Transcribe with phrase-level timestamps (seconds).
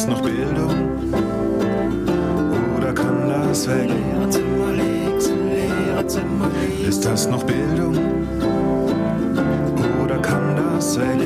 [0.00, 0.98] das noch Bildung?
[2.78, 3.90] Oder kann das weg?
[6.88, 7.98] Ist das noch Bildung?
[10.02, 11.18] Oder kann das weg?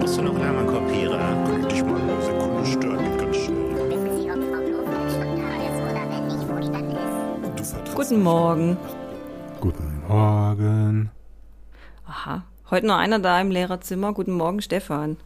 [0.00, 0.34] Hast du noch
[0.66, 1.18] Kopierer?
[1.18, 3.18] Kann ich mal eine Sekunde stören?
[3.18, 3.88] Ganz schnell.
[3.88, 6.98] Wissen Sie, ob Frau Klofeld schon da ist oder wenn nicht, wo die dann ist?
[7.56, 8.76] Du vertrittst Guten Morgen.
[9.60, 11.09] Guten Morgen.
[12.70, 14.12] Heute nur einer da im Lehrerzimmer.
[14.12, 15.16] Guten Morgen, Stefan.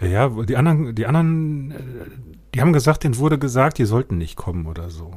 [0.00, 1.74] Ja, die anderen, die anderen, äh,
[2.54, 5.12] die haben gesagt, denen wurde gesagt, die sollten nicht kommen oder so.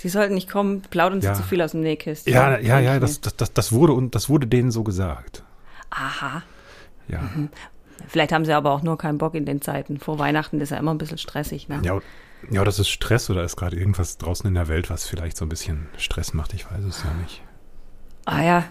[0.00, 1.34] Die sollten nicht kommen, plaudern sie Ja.
[1.34, 2.32] zu viel aus dem Nähkästchen.
[2.32, 5.44] Ja, ja, ja, das, das, das, das wurde und das wurde denen so gesagt.
[5.90, 6.42] Aha.
[7.06, 7.28] Ja.
[8.08, 9.98] Vielleicht haben sie aber auch nur keinen Bock in den Zeiten.
[9.98, 11.80] Vor Weihnachten ist ja immer ein bisschen stressig, ne?
[11.84, 12.00] Ja,
[12.50, 15.44] ja, das ist Stress oder ist gerade irgendwas draußen in der Welt, was vielleicht so
[15.44, 16.54] ein bisschen Stress macht.
[16.54, 17.42] Ich weiß es ja nicht.
[18.24, 18.64] Ah ja,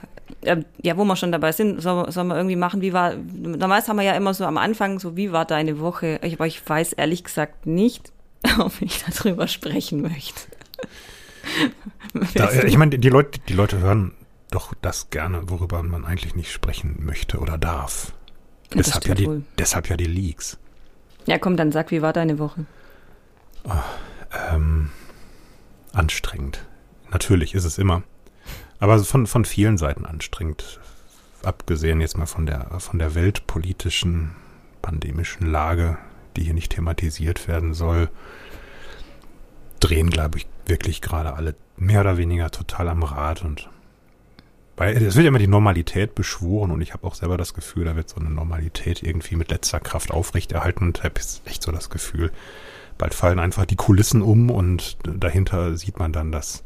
[0.44, 3.87] ähm, ja, wo wir schon dabei sind, soll, soll man irgendwie machen, wie war, damals
[3.87, 6.20] haben wir ja immer so am Anfang so, wie war deine Woche?
[6.23, 8.12] Ich, aber ich weiß ehrlich gesagt nicht,
[8.60, 10.41] ob ich darüber sprechen möchte.
[12.35, 14.13] Da, äh, ich meine, die Leute, die Leute hören
[14.51, 18.13] doch das gerne, worüber man eigentlich nicht sprechen möchte oder darf.
[18.71, 19.43] Ja, deshalb, ja die, wohl.
[19.57, 20.60] deshalb ja die Leaks.
[21.26, 22.66] Ja, komm, dann sag, wie war deine Woche?
[24.51, 24.90] Ähm,
[25.93, 26.66] anstrengend.
[27.12, 28.04] Natürlich ist es immer.
[28.82, 30.79] Aber von, von vielen Seiten anstrengend.
[31.43, 34.32] Abgesehen jetzt mal von der, von der weltpolitischen,
[34.82, 35.98] pandemischen Lage,
[36.35, 38.10] die hier nicht thematisiert werden soll,
[39.79, 43.70] drehen, glaube ich, wirklich gerade alle mehr oder weniger total am Rad und
[44.77, 47.85] weil es wird ja immer die Normalität beschworen und ich habe auch selber das Gefühl,
[47.85, 51.91] da wird so eine Normalität irgendwie mit letzter Kraft aufrechterhalten und habe echt so das
[51.91, 52.32] Gefühl,
[52.98, 56.63] bald fallen einfach die Kulissen um und dahinter sieht man dann das,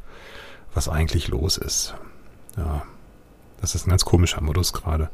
[0.75, 1.95] was eigentlich los ist.
[2.57, 2.83] Ja,
[3.59, 5.09] das ist ein ganz komischer Modus gerade.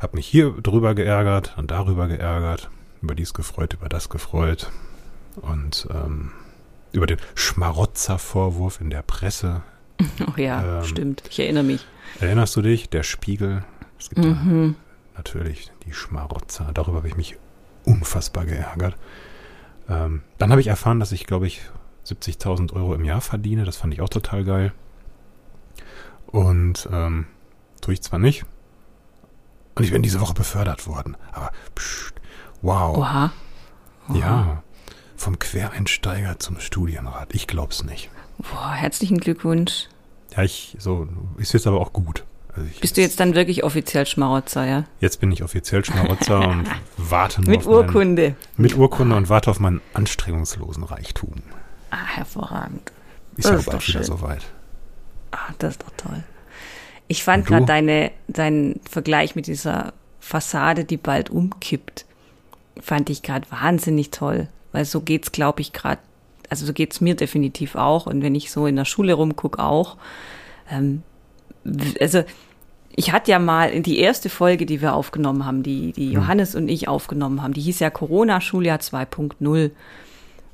[0.00, 2.68] Hab mich hier drüber geärgert, dann darüber geärgert,
[3.00, 4.70] über dies gefreut, über das gefreut
[5.36, 6.32] und ähm,
[6.92, 9.62] über den Schmarotzervorwurf in der Presse.
[10.26, 11.22] Oh ja, Ähm, stimmt.
[11.30, 11.86] Ich erinnere mich.
[12.20, 12.88] Erinnerst du dich?
[12.90, 13.64] Der Spiegel.
[13.98, 14.74] Es gibt Mhm.
[15.12, 16.70] da natürlich die Schmarotzer.
[16.74, 17.36] Darüber habe ich mich
[17.84, 18.96] unfassbar geärgert.
[19.88, 21.60] Ähm, dann habe ich erfahren, dass ich, glaube ich,
[22.06, 23.64] 70.000 Euro im Jahr verdiene.
[23.64, 24.72] Das fand ich auch total geil.
[26.26, 27.26] Und ähm,
[27.80, 28.44] tue ich zwar nicht.
[29.74, 31.16] Und ich bin diese Woche befördert worden.
[31.32, 32.14] Aber pst,
[32.62, 32.96] wow.
[32.96, 33.32] Oha.
[34.08, 34.18] Oha.
[34.18, 34.62] Ja.
[35.16, 37.34] Vom Quereinsteiger zum Studienrat.
[37.34, 38.10] Ich glaub's nicht.
[38.38, 39.88] Boah, herzlichen Glückwunsch.
[40.36, 42.24] Ja, ich, so, ist jetzt aber auch gut.
[42.56, 44.84] Also Bist du jetzt dann wirklich offiziell Schmarotzer, ja?
[45.00, 46.66] Jetzt bin ich offiziell Schmarotzer und
[46.96, 48.36] warte nur Mit auf meinen, Urkunde.
[48.56, 51.42] mit Urkunde und warte auf meinen anstrengungslosen Reichtum.
[51.94, 52.90] Ah, hervorragend.
[53.36, 54.42] Ist Das ja ist bald wieder soweit.
[55.30, 56.24] Ah, das ist doch toll.
[57.06, 62.06] Ich fand gerade deine, deinen Vergleich mit dieser Fassade, die bald umkippt,
[62.80, 64.48] fand ich gerade wahnsinnig toll.
[64.72, 66.00] Weil so geht's, glaube ich, gerade,
[66.48, 68.06] also so geht's mir definitiv auch.
[68.06, 69.96] Und wenn ich so in der Schule rumguck, auch.
[70.68, 71.02] Ähm,
[72.00, 72.24] also
[72.96, 76.54] ich hatte ja mal in die erste Folge, die wir aufgenommen haben, die, die Johannes
[76.56, 79.70] und ich aufgenommen haben, die hieß ja Corona-Schuljahr 2.0.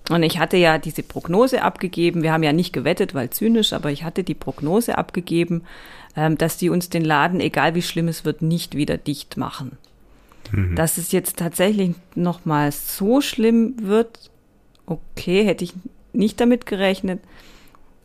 [0.08, 2.22] Und ich hatte ja diese Prognose abgegeben.
[2.22, 5.62] Wir haben ja nicht gewettet, weil zynisch, aber ich hatte die Prognose abgegeben,
[6.16, 9.78] ähm, dass die uns den Laden, egal wie schlimm es wird, nicht wieder dicht machen.
[10.74, 14.30] Dass es jetzt tatsächlich noch mal so schlimm wird,
[14.86, 15.74] okay, hätte ich
[16.12, 17.20] nicht damit gerechnet.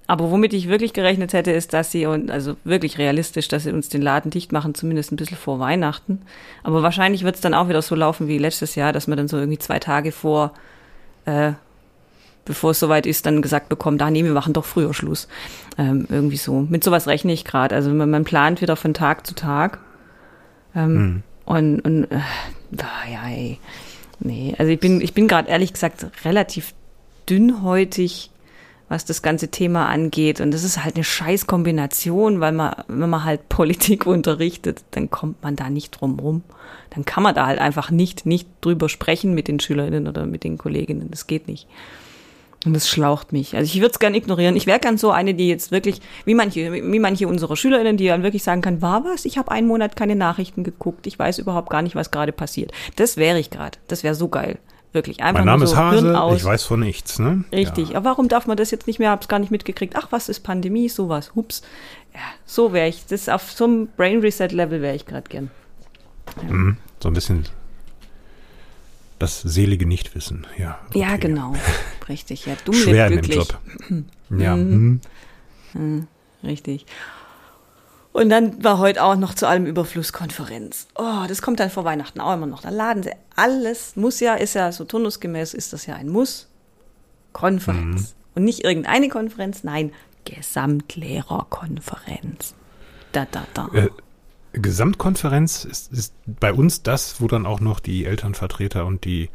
[0.08, 3.72] Aber womit ich wirklich gerechnet hätte, ist, dass sie, und also wirklich realistisch, dass sie
[3.72, 6.22] uns den Laden dicht machen, zumindest ein bisschen vor Weihnachten.
[6.62, 9.28] Aber wahrscheinlich wird es dann auch wieder so laufen wie letztes Jahr, dass man dann
[9.28, 10.54] so irgendwie zwei Tage vor,
[11.26, 11.54] äh,
[12.46, 15.28] bevor es soweit ist, dann gesagt bekommt, ah nee, wir machen doch früher Schluss.
[15.78, 16.62] Ähm, irgendwie so.
[16.62, 17.76] Mit sowas rechne ich gerade.
[17.76, 19.80] Also man, man plant wieder von Tag zu Tag.
[20.76, 22.20] Ähm, Und, und äh,
[22.80, 23.60] ah, ja, ey.
[24.20, 26.74] Nee, also ich bin, ich bin gerade ehrlich gesagt relativ
[27.30, 28.32] dünnhäutig,
[28.90, 30.42] was das ganze Thema angeht.
[30.42, 35.10] Und das ist halt eine scheiß Kombination, weil man, wenn man halt Politik unterrichtet, dann
[35.10, 36.44] kommt man da nicht drum rum.
[36.92, 40.44] Dann kann man da halt einfach nicht, nicht drüber sprechen mit den Schülerinnen oder mit
[40.44, 41.10] den Kolleginnen.
[41.12, 41.68] Das geht nicht.
[42.66, 43.56] Und das schlaucht mich.
[43.56, 44.56] Also ich würde es gern ignorieren.
[44.56, 48.08] Ich wäre gern so eine, die jetzt wirklich, wie manche, wie manche unserer SchülerInnen, die
[48.08, 49.26] dann wirklich sagen kann, war was?
[49.26, 51.06] Ich habe einen Monat keine Nachrichten geguckt.
[51.06, 52.72] Ich weiß überhaupt gar nicht, was gerade passiert.
[52.96, 53.78] Das wäre ich gerade.
[53.88, 54.58] Das wäre so geil.
[54.94, 55.22] Wirklich.
[55.22, 57.44] Einfach Mein Name so ist Hase, ich weiß von nichts, ne?
[57.52, 57.90] Richtig.
[57.90, 57.98] Ja.
[57.98, 59.12] Aber warum darf man das jetzt nicht mehr?
[59.12, 59.96] Hab's gar nicht mitgekriegt.
[59.98, 60.88] Ach, was ist Pandemie?
[60.88, 61.34] Sowas.
[61.36, 61.64] Hups.
[62.14, 63.06] Ja, so wäre ich.
[63.06, 65.52] Das auf so einem Brain Reset Level wäre ich gerade gern.
[66.42, 66.78] Mhm.
[67.04, 67.44] So ein bisschen
[69.26, 70.80] das selige Nichtwissen, ja.
[70.94, 71.28] Ja, okay.
[71.28, 71.56] genau.
[72.10, 72.46] Richtig.
[72.46, 73.32] Ja, dumm Schwer in dem.
[73.32, 73.60] Job.
[74.30, 75.02] Ja, mhm.
[76.44, 76.86] Richtig.
[78.14, 80.88] Und dann war heute auch noch zu allem Überflusskonferenz.
[80.96, 82.62] Oh, das kommt dann vor Weihnachten auch immer noch.
[82.62, 86.48] Da laden sie alles, muss ja, ist ja so turnusgemäß, ist das ja ein Muss.
[87.34, 88.16] Konferenz.
[88.36, 89.92] Und nicht irgendeine Konferenz, nein,
[90.24, 92.54] Gesamtlehrerkonferenz.
[93.12, 93.70] Da, da, da.
[93.74, 93.90] Äh,
[94.62, 99.30] Gesamtkonferenz ist, ist bei uns das, wo dann auch noch die Elternvertreter und die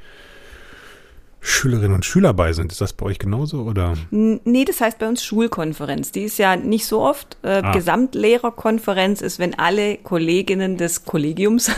[1.43, 2.70] Schülerinnen und Schüler bei sind.
[2.70, 3.94] Ist das bei euch genauso oder?
[4.11, 6.12] Nee, das heißt bei uns Schulkonferenz.
[6.12, 7.38] Die ist ja nicht so oft.
[7.43, 7.72] Äh, Ah.
[7.72, 11.70] Gesamtlehrerkonferenz ist, wenn alle Kolleginnen des Kollegiums,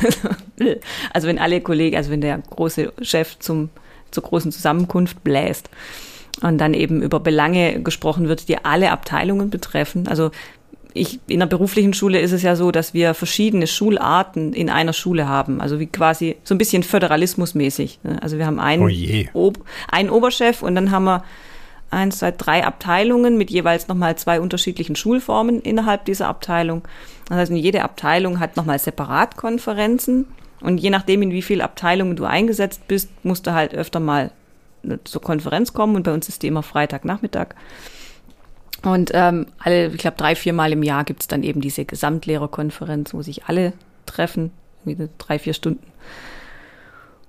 [1.13, 3.71] also wenn alle Kollegen, also wenn der große Chef zum,
[4.11, 5.71] zur großen Zusammenkunft bläst
[6.41, 10.09] und dann eben über Belange gesprochen wird, die alle Abteilungen betreffen.
[10.09, 10.33] Also
[10.95, 14.93] ich, in der beruflichen Schule ist es ja so, dass wir verschiedene Schularten in einer
[14.93, 15.61] Schule haben.
[15.61, 18.01] Also wie quasi so ein bisschen föderalismusmäßig.
[18.03, 18.23] ne?
[18.23, 18.89] Also wir haben einen, Oh.
[19.49, 21.25] Ob, einen Oberchef und dann haben wir
[21.91, 26.83] eins, zwei, drei Abteilungen mit jeweils nochmal zwei unterschiedlichen Schulformen innerhalb dieser Abteilung.
[27.29, 30.27] Das heißt, jede Abteilung hat nochmal separat Konferenzen
[30.61, 34.31] und je nachdem, in wie viele Abteilungen du eingesetzt bist, musst du halt öfter mal
[35.05, 37.55] zur Konferenz kommen und bei uns ist die immer Freitagnachmittag.
[38.83, 43.15] Und ähm, alle, ich glaube, drei, vier Mal im Jahr gibt's dann eben diese Gesamtlehrerkonferenz,
[43.15, 43.73] wo sich alle
[44.07, 44.51] treffen,
[45.19, 45.87] drei, vier Stunden.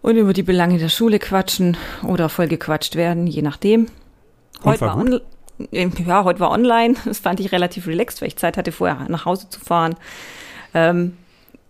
[0.02, 3.88] Und über die Belange der Schule quatschen oder voll gequatscht werden, je nachdem.
[4.64, 5.08] Und war gut?
[5.08, 5.22] onl-
[6.06, 6.96] ja, heute war online.
[7.06, 9.96] Das fand ich relativ relaxed, weil ich Zeit hatte, vorher nach Hause zu fahren.
[10.74, 11.18] Ähm,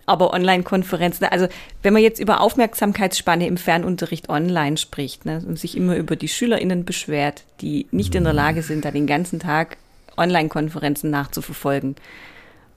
[0.05, 1.47] aber Online-Konferenzen, also
[1.81, 6.27] wenn man jetzt über Aufmerksamkeitsspanne im Fernunterricht online spricht ne, und sich immer über die
[6.27, 9.77] SchülerInnen beschwert, die nicht in der Lage sind, da den ganzen Tag
[10.17, 11.95] Online-Konferenzen nachzuverfolgen.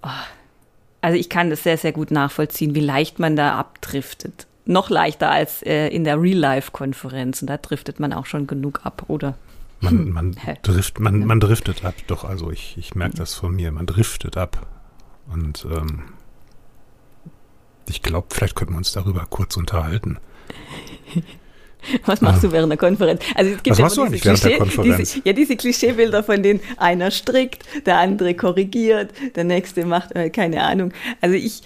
[0.03, 0.09] Oh,
[1.01, 4.47] also ich kann das sehr, sehr gut nachvollziehen, wie leicht man da abdriftet.
[4.65, 7.43] Noch leichter als äh, in der Real-Life-Konferenz.
[7.43, 9.37] Und da driftet man auch schon genug ab, oder?
[9.81, 13.71] Man, man, drift, man, man driftet ab, doch, also ich, ich merke das von mir,
[13.73, 14.67] man driftet ab.
[15.31, 16.05] Und ähm,
[17.89, 20.19] ich glaube, vielleicht könnten wir uns darüber kurz unterhalten.
[22.05, 23.23] Was machst du während der Konferenz?
[23.35, 25.13] Also es gibt Was ja machst du diese eigentlich während der Klischee- Konferenz?
[25.13, 30.31] Diese, ja, diese Klischeebilder, von denen einer strickt, der andere korrigiert, der nächste macht, äh,
[30.31, 30.93] keine Ahnung.
[31.21, 31.63] Also ich,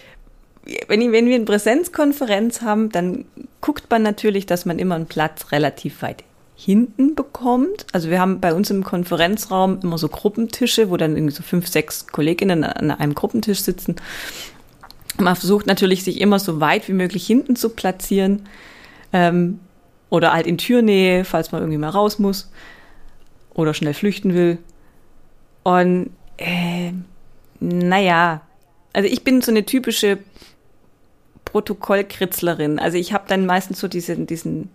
[0.89, 3.25] wenn, ich, wenn wir eine Präsenzkonferenz haben, dann
[3.63, 6.25] guckt man natürlich, dass man immer einen Platz relativ weit
[6.55, 7.87] hinten bekommt.
[7.93, 11.67] Also wir haben bei uns im Konferenzraum immer so Gruppentische, wo dann irgendwie so fünf,
[11.67, 13.97] sechs Kolleginnen an einem Gruppentisch sitzen.
[15.21, 18.49] Man versucht natürlich, sich immer so weit wie möglich hinten zu platzieren.
[19.13, 19.61] Ähm,
[20.09, 22.51] oder halt in Türnähe, falls man irgendwie mal raus muss.
[23.55, 24.59] Oder schnell flüchten will.
[25.63, 26.93] Und äh,
[27.61, 28.43] naja,
[28.93, 30.19] also ich bin so eine typische
[31.45, 32.79] Protokollkritzlerin.
[32.79, 34.71] Also ich habe dann meistens so diesen, diesen,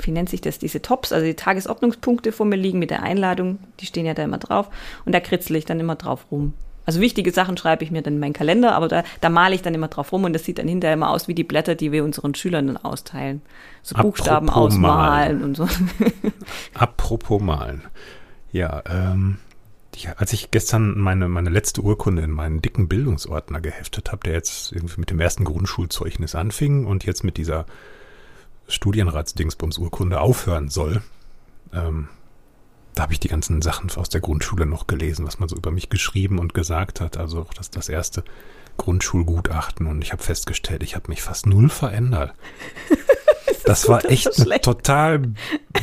[0.00, 3.58] wie nennt sich das, diese Tops, also die Tagesordnungspunkte vor mir liegen mit der Einladung,
[3.80, 4.68] die stehen ja da immer drauf.
[5.04, 6.54] Und da kritzle ich dann immer drauf rum.
[6.86, 9.62] Also wichtige Sachen schreibe ich mir dann in meinen Kalender, aber da, da male ich
[9.62, 11.92] dann immer drauf rum und das sieht dann hinterher immer aus wie die Blätter, die
[11.92, 13.42] wir unseren Schülern dann austeilen.
[13.82, 15.68] So Apropos Buchstaben ausmalen und so.
[16.74, 17.82] Apropos malen.
[18.52, 19.38] Ja, ähm,
[19.96, 24.34] ich, als ich gestern meine, meine letzte Urkunde in meinen dicken Bildungsordner geheftet habe, der
[24.34, 27.66] jetzt irgendwie mit dem ersten Grundschulzeugnis anfing und jetzt mit dieser
[28.68, 31.02] Studienratsdingsbums-Urkunde aufhören soll,
[31.72, 32.08] ähm,
[32.94, 35.70] da habe ich die ganzen Sachen aus der Grundschule noch gelesen, was man so über
[35.70, 37.16] mich geschrieben und gesagt hat.
[37.16, 38.24] Also auch das, das erste
[38.76, 42.34] Grundschulgutachten und ich habe festgestellt, ich habe mich fast null verändert.
[43.66, 45.22] Das war das echt so ein total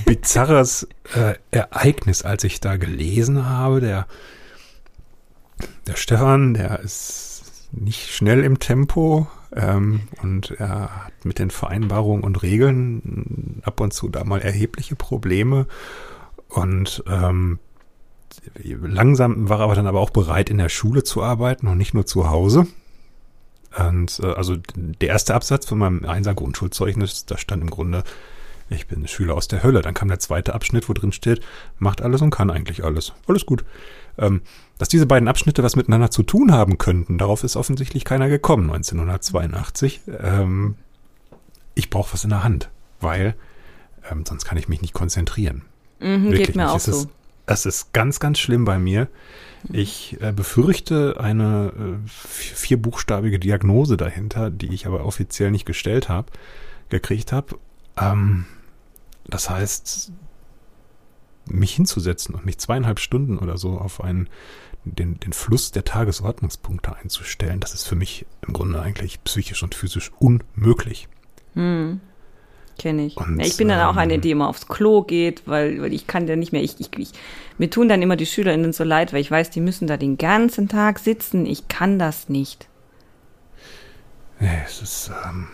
[0.05, 3.81] bizarres äh, Ereignis, als ich da gelesen habe.
[3.81, 4.05] Der,
[5.87, 12.23] der Stefan, der ist nicht schnell im Tempo ähm, und er hat mit den Vereinbarungen
[12.23, 15.65] und Regeln ab und zu da mal erhebliche Probleme.
[16.53, 17.59] Und ähm,
[18.63, 21.93] langsam war er aber dann aber auch bereit, in der Schule zu arbeiten und nicht
[21.93, 22.67] nur zu Hause.
[23.77, 28.03] Und äh, also der erste Absatz von meinem Einser Grundschulzeugnis, da stand im Grunde,
[28.69, 29.81] ich bin Schüler aus der Hölle.
[29.81, 31.41] Dann kam der zweite Abschnitt, wo drin steht,
[31.77, 33.13] macht alles und kann eigentlich alles.
[33.27, 33.65] Alles gut.
[34.17, 34.41] Ähm,
[34.77, 38.69] dass diese beiden Abschnitte was miteinander zu tun haben könnten, darauf ist offensichtlich keiner gekommen,
[38.69, 40.01] 1982.
[40.21, 40.75] Ähm,
[41.75, 43.35] ich brauche was in der Hand, weil
[44.09, 45.63] ähm, sonst kann ich mich nicht konzentrieren.
[46.01, 46.71] Mhm, geht mir nicht.
[46.71, 46.91] auch es so.
[46.91, 47.09] Ist,
[47.45, 49.07] es ist ganz, ganz schlimm bei mir.
[49.71, 56.09] Ich äh, befürchte eine äh, vi- vierbuchstabige Diagnose dahinter, die ich aber offiziell nicht gestellt
[56.09, 56.31] habe,
[56.89, 57.57] gekriegt habe.
[57.97, 58.45] Ähm,
[59.25, 60.11] das heißt,
[61.45, 64.29] mich hinzusetzen und mich zweieinhalb Stunden oder so auf einen
[64.83, 69.75] den, den Fluss der Tagesordnungspunkte einzustellen, das ist für mich im Grunde eigentlich psychisch und
[69.75, 71.07] physisch unmöglich.
[71.53, 72.01] Hm.
[72.81, 73.15] Kenne ich.
[73.15, 75.93] Und, ja, ich bin dann auch eine, ähm, die immer aufs Klo geht, weil, weil
[75.93, 76.63] ich kann ja nicht mehr.
[76.63, 77.11] Ich, ich, ich,
[77.59, 80.17] mir tun dann immer die SchülerInnen so leid, weil ich weiß, die müssen da den
[80.17, 81.45] ganzen Tag sitzen.
[81.45, 82.67] Ich kann das nicht.
[84.39, 85.47] Nee, es ist, ähm,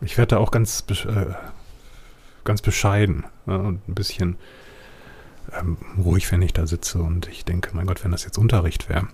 [0.00, 1.26] ich werde da auch ganz, äh,
[2.44, 4.38] ganz bescheiden äh, und ein bisschen
[5.52, 8.88] ähm, ruhig, wenn ich da sitze und ich denke, mein Gott, wenn das jetzt Unterricht
[8.88, 9.08] wäre.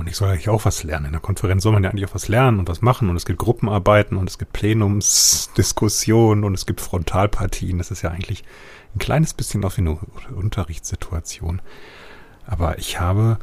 [0.00, 1.06] Und ich soll eigentlich auch was lernen.
[1.06, 3.10] In der Konferenz soll man ja eigentlich auch was lernen und was machen.
[3.10, 7.76] Und es gibt Gruppenarbeiten und es gibt Plenumsdiskussionen und es gibt Frontalpartien.
[7.76, 8.42] Das ist ja eigentlich
[8.94, 9.98] ein kleines bisschen auch wie eine
[10.34, 11.60] Unterrichtssituation.
[12.46, 13.38] Aber ich habe,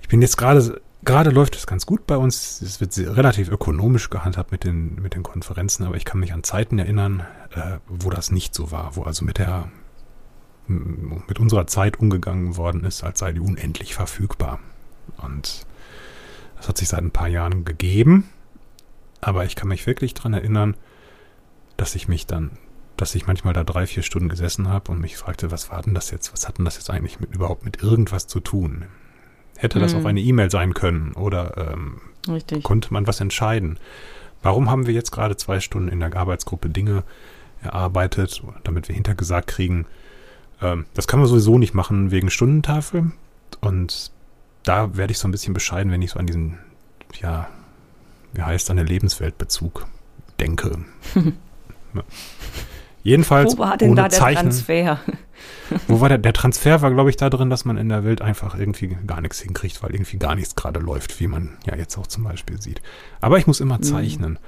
[0.00, 2.62] ich bin jetzt gerade, gerade läuft es ganz gut bei uns.
[2.62, 6.44] Es wird relativ ökonomisch gehandhabt mit den, mit den Konferenzen, aber ich kann mich an
[6.44, 9.68] Zeiten erinnern, äh, wo das nicht so war, wo also mit der,
[10.66, 14.58] mit unserer Zeit umgegangen worden ist, als sei die unendlich verfügbar.
[15.18, 15.66] Und
[16.56, 18.28] das hat sich seit ein paar Jahren gegeben,
[19.20, 20.76] aber ich kann mich wirklich dran erinnern,
[21.76, 22.50] dass ich mich dann,
[22.96, 25.94] dass ich manchmal da drei, vier Stunden gesessen habe und mich fragte, was war denn
[25.94, 26.32] das jetzt?
[26.32, 28.84] Was hat denn das jetzt eigentlich mit, überhaupt mit irgendwas zu tun?
[29.56, 30.00] Hätte das Mhm.
[30.00, 32.00] auch eine E-Mail sein können oder ähm,
[32.62, 33.78] konnte man was entscheiden?
[34.42, 37.04] Warum haben wir jetzt gerade zwei Stunden in der Arbeitsgruppe Dinge
[37.62, 39.86] erarbeitet, damit wir hintergesagt kriegen,
[40.60, 43.12] ähm, das kann man sowieso nicht machen wegen Stundentafel.
[43.60, 44.10] Und
[44.62, 46.58] da werde ich so ein bisschen bescheiden, wenn ich so an diesen,
[47.20, 47.48] ja,
[48.32, 49.86] wie heißt an den Lebensweltbezug
[50.40, 50.84] denke.
[51.94, 52.02] ja.
[53.04, 54.42] Jedenfalls Wo war denn ohne da der Zeichen.
[54.42, 55.00] Transfer?
[55.88, 58.22] Wo war der, der Transfer war, glaube ich, da drin, dass man in der Welt
[58.22, 61.98] einfach irgendwie gar nichts hinkriegt, weil irgendwie gar nichts gerade läuft, wie man ja jetzt
[61.98, 62.80] auch zum Beispiel sieht.
[63.20, 63.82] Aber ich muss immer Mhm.
[63.82, 64.38] zeichnen.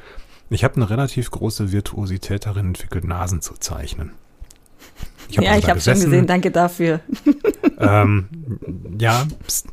[0.51, 4.13] Ich habe eine relativ große Virtuosität darin entwickelt, Nasen zu zeichnen.
[5.29, 6.27] Ich hab ja, ich habe schon gesehen.
[6.27, 7.01] Danke dafür.
[7.79, 8.29] ähm,
[8.99, 9.69] ja, pst.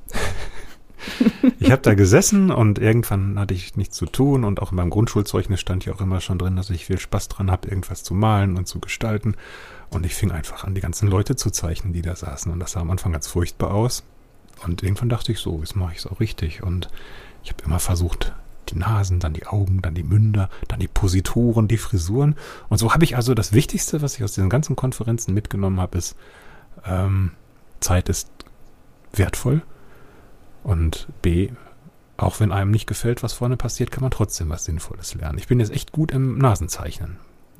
[1.59, 4.89] ich habe da gesessen und irgendwann hatte ich nichts zu tun und auch in meinem
[4.89, 8.13] Grundschulzeugnis stand ja auch immer schon drin, dass ich viel Spaß dran habe, irgendwas zu
[8.13, 9.35] malen und zu gestalten.
[9.89, 12.51] Und ich fing einfach an, die ganzen Leute zu zeichnen, die da saßen.
[12.51, 14.03] Und das sah am Anfang ganz furchtbar aus.
[14.65, 16.63] Und irgendwann dachte ich so, jetzt mache ich es auch richtig.
[16.63, 16.87] Und
[17.43, 18.33] ich habe immer versucht,
[18.69, 22.35] die Nasen, dann die Augen, dann die Münder, dann die Posituren, die Frisuren.
[22.69, 25.97] Und so habe ich also das Wichtigste, was ich aus diesen ganzen Konferenzen mitgenommen habe,
[25.97, 26.15] ist,
[26.85, 27.31] ähm,
[27.79, 28.29] Zeit ist
[29.13, 29.61] wertvoll.
[30.63, 31.49] Und B,
[32.17, 35.37] auch wenn einem nicht gefällt, was vorne passiert, kann man trotzdem was Sinnvolles lernen.
[35.39, 37.17] Ich bin jetzt echt gut im Nasenzeichnen.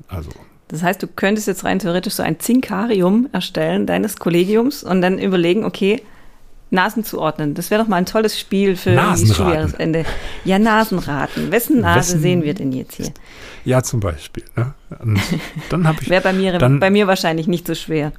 [0.08, 0.30] Also,
[0.68, 5.18] Das heißt, du könntest jetzt rein theoretisch so ein Zinkarium erstellen deines Kollegiums und dann
[5.18, 6.02] überlegen, okay,
[6.72, 7.54] Nasen zuordnen.
[7.54, 9.20] Das wäre doch mal ein tolles Spiel für das.
[9.36, 10.04] Schuljahresende.
[10.44, 11.52] Ja, Nasenraten.
[11.52, 13.12] Wessen Nase Wessen- sehen wir denn jetzt hier?
[13.64, 14.42] ja, zum Beispiel.
[14.56, 14.74] Ne?
[15.00, 15.20] Und
[15.68, 18.12] dann habe ich Wäre bei mir, Dann- bei mir wahrscheinlich nicht so schwer.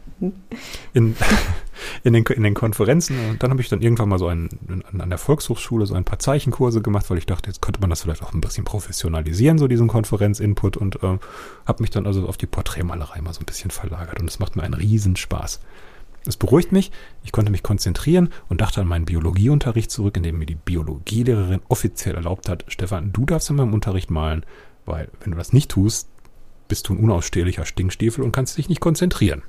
[0.93, 1.15] in,
[2.03, 4.49] in, den, in den Konferenzen, und dann habe ich dann irgendwann mal so ein,
[4.97, 8.03] an, der Volkshochschule so ein paar Zeichenkurse gemacht, weil ich dachte, jetzt könnte man das
[8.03, 11.17] vielleicht auch ein bisschen professionalisieren, so diesen Konferenzinput und äh,
[11.65, 14.55] habe mich dann also auf die Porträtmalerei mal so ein bisschen verlagert und es macht
[14.55, 15.59] mir einen Riesenspaß.
[16.25, 16.91] Es beruhigt mich,
[17.23, 21.61] ich konnte mich konzentrieren und dachte an meinen Biologieunterricht zurück, in dem mir die Biologielehrerin
[21.67, 24.45] offiziell erlaubt hat, Stefan, du darfst in meinem Unterricht malen,
[24.85, 26.07] weil wenn du das nicht tust,
[26.69, 29.43] bist du ein unausstehlicher Stinkstiefel und kannst dich nicht konzentrieren.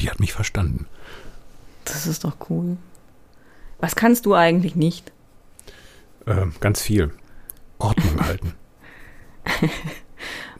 [0.00, 0.86] Die hat mich verstanden.
[1.84, 2.76] Das ist doch cool.
[3.80, 5.10] Was kannst du eigentlich nicht?
[6.26, 7.12] Ähm, ganz viel.
[7.78, 8.54] Ordnung halten.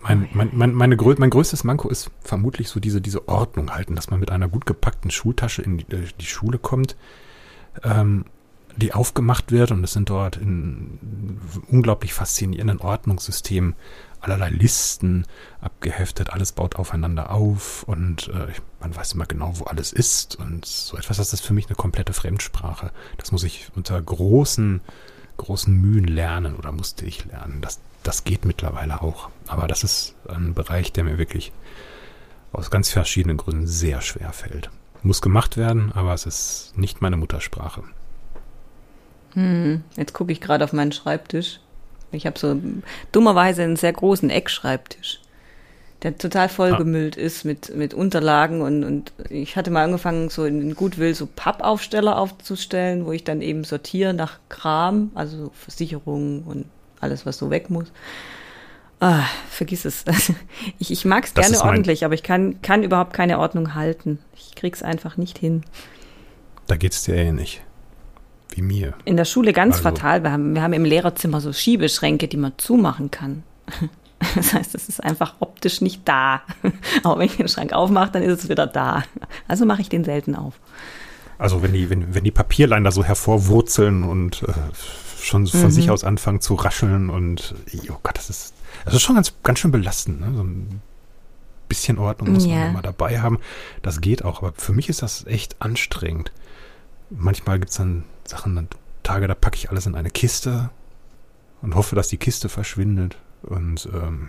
[0.02, 4.10] Mein, mein, mein, meine, mein größtes Manko ist vermutlich so diese, diese Ordnung halten, dass
[4.10, 6.96] man mit einer gut gepackten Schultasche in die, äh, die Schule kommt,
[7.84, 8.24] ähm,
[8.76, 10.98] die aufgemacht wird und es sind dort in
[11.68, 13.74] unglaublich faszinierenden Ordnungssystemen
[14.20, 15.26] allerlei Listen
[15.60, 18.46] abgeheftet, alles baut aufeinander auf und äh,
[18.80, 21.74] man weiß immer genau, wo alles ist und so etwas, das ist für mich eine
[21.74, 22.92] komplette Fremdsprache.
[23.18, 24.80] Das muss ich unter großen,
[25.36, 27.60] großen Mühen lernen oder musste ich lernen.
[27.60, 29.28] Das, das geht mittlerweile auch.
[29.46, 31.52] Aber das ist ein Bereich, der mir wirklich
[32.52, 34.70] aus ganz verschiedenen Gründen sehr schwer fällt.
[35.02, 37.82] Muss gemacht werden, aber es ist nicht meine Muttersprache.
[39.34, 41.60] Hm, jetzt gucke ich gerade auf meinen Schreibtisch.
[42.12, 42.60] Ich habe so
[43.10, 45.20] dummerweise einen sehr großen Eckschreibtisch,
[46.02, 50.74] der total vollgemüllt ist mit, mit Unterlagen und, und ich hatte mal angefangen, so in
[50.74, 56.66] Gutwill so Pappaufsteller aufzustellen, wo ich dann eben sortiere nach Kram, also so Versicherungen und
[57.02, 57.92] alles, was so weg muss.
[59.00, 60.04] Ah, vergiss es.
[60.78, 64.18] Ich, ich mag es gerne ordentlich, aber ich kann, kann überhaupt keine Ordnung halten.
[64.36, 65.62] Ich krieg's einfach nicht hin.
[66.68, 67.62] Da geht es dir ähnlich.
[68.54, 68.94] Wie mir.
[69.04, 70.22] In der Schule ganz Also- fatal.
[70.22, 73.42] Wir haben, wir haben im Lehrerzimmer so Schiebeschränke, die man zumachen kann.
[74.36, 76.42] Das heißt, es ist einfach optisch nicht da.
[77.02, 79.02] Aber wenn ich den Schrank aufmache, dann ist es wieder da.
[79.48, 80.60] Also mache ich den selten auf.
[81.42, 84.52] Also wenn die, wenn, wenn die Papierlein da so hervorwurzeln und äh,
[85.20, 85.70] schon von Mhm.
[85.70, 87.54] sich aus anfangen zu rascheln und
[87.90, 90.32] oh Gott, das ist, das ist schon ganz, ganz schön belastend, ne?
[90.34, 90.80] So ein
[91.68, 92.56] bisschen Ordnung muss Ja.
[92.60, 93.38] man immer dabei haben.
[93.82, 96.30] Das geht auch, aber für mich ist das echt anstrengend.
[97.10, 98.68] Manchmal gibt's dann Sachen, dann
[99.02, 100.70] Tage, da packe ich alles in eine Kiste
[101.60, 103.16] und hoffe, dass die Kiste verschwindet.
[103.42, 104.28] Und, ähm,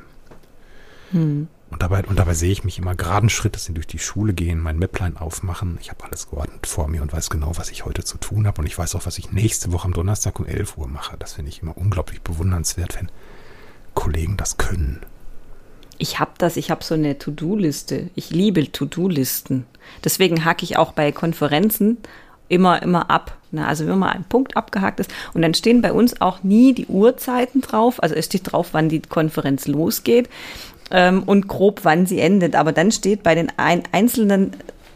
[1.12, 1.48] Hm.
[1.74, 4.78] Und dabei, und dabei sehe ich mich immer geraden Schrittes durch die Schule gehen, mein
[4.78, 5.80] Mäpplein aufmachen.
[5.82, 8.62] Ich habe alles geordnet vor mir und weiß genau, was ich heute zu tun habe.
[8.62, 11.18] Und ich weiß auch, was ich nächste Woche am Donnerstag um 11 Uhr mache.
[11.18, 13.10] Das finde ich immer unglaublich bewundernswert, wenn
[13.96, 15.02] Kollegen das können.
[15.98, 18.12] Ich habe das, ich habe so eine To-Do-Liste.
[18.14, 19.66] Ich liebe To-Do-Listen.
[20.04, 21.98] Deswegen hacke ich auch bei Konferenzen
[22.50, 23.38] immer, immer ab.
[23.50, 23.66] Ne?
[23.66, 25.12] Also wenn mal ein Punkt abgehakt ist.
[25.34, 28.02] Und dann stehen bei uns auch nie die Uhrzeiten drauf.
[28.04, 30.30] Also es steht drauf, wann die Konferenz losgeht
[30.92, 32.56] ähm, und grob, wann sie endet.
[32.56, 34.52] Aber dann steht bei den ein, einzelnen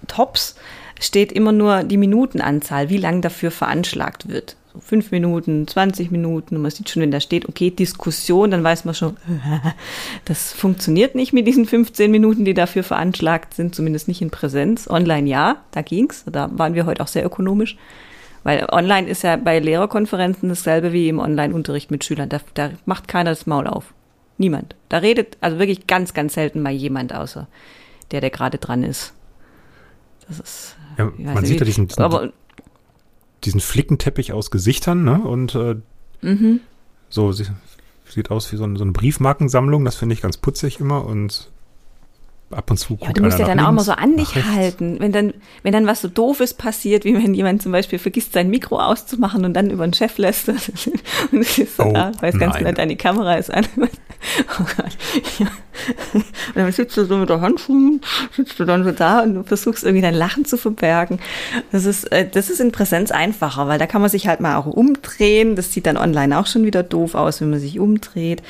[0.07, 0.55] Tops
[0.99, 4.55] steht immer nur die Minutenanzahl, wie lang dafür veranschlagt wird.
[4.73, 8.63] So fünf Minuten, 20 Minuten und man sieht schon, wenn da steht, okay, Diskussion, dann
[8.63, 9.17] weiß man schon,
[10.25, 14.89] das funktioniert nicht mit diesen 15 Minuten, die dafür veranschlagt sind, zumindest nicht in Präsenz.
[14.89, 17.77] Online ja, da ging's, da waren wir heute auch sehr ökonomisch.
[18.43, 22.29] Weil online ist ja bei Lehrerkonferenzen dasselbe wie im Online-Unterricht mit Schülern.
[22.29, 23.93] Da, da macht keiner das Maul auf.
[24.37, 24.75] Niemand.
[24.89, 27.47] Da redet also wirklich ganz, ganz selten mal jemand, außer
[28.11, 29.13] der, der gerade dran ist.
[30.27, 30.75] Das ist.
[30.97, 32.31] Ja, man sieht ja diesen, diesen, aber,
[33.43, 35.21] diesen Flickenteppich aus Gesichtern, ne?
[35.21, 35.75] Und äh,
[36.21, 36.59] mhm.
[37.09, 37.45] so sie,
[38.09, 39.85] sieht aus wie so, eine- so eine Briefmarkensammlung.
[39.85, 41.49] Das finde ich ganz putzig immer und
[42.51, 44.97] ab und zu Ja, guckt du musst ja dann auch mal so an dich halten.
[44.99, 48.49] Wenn dann, wenn dann was so Doofes passiert, wie wenn jemand zum Beispiel vergisst, sein
[48.49, 50.49] Mikro auszumachen und dann über den Chef lässt.
[51.31, 53.65] und es ist so, Oh, ah, weiß ganz genau, deine Kamera ist an.
[54.59, 54.97] Oh Gott.
[55.37, 55.45] Ja.
[56.15, 56.23] Und
[56.55, 58.01] dann sitzt du so mit der Hand, rum,
[58.35, 61.19] sitzt du dann so da und du versuchst irgendwie dein Lachen zu verbergen.
[61.71, 64.55] Das ist, äh, das ist in Präsenz einfacher, weil da kann man sich halt mal
[64.55, 65.55] auch umdrehen.
[65.55, 68.41] Das sieht dann online auch schon wieder doof aus, wenn man sich umdreht.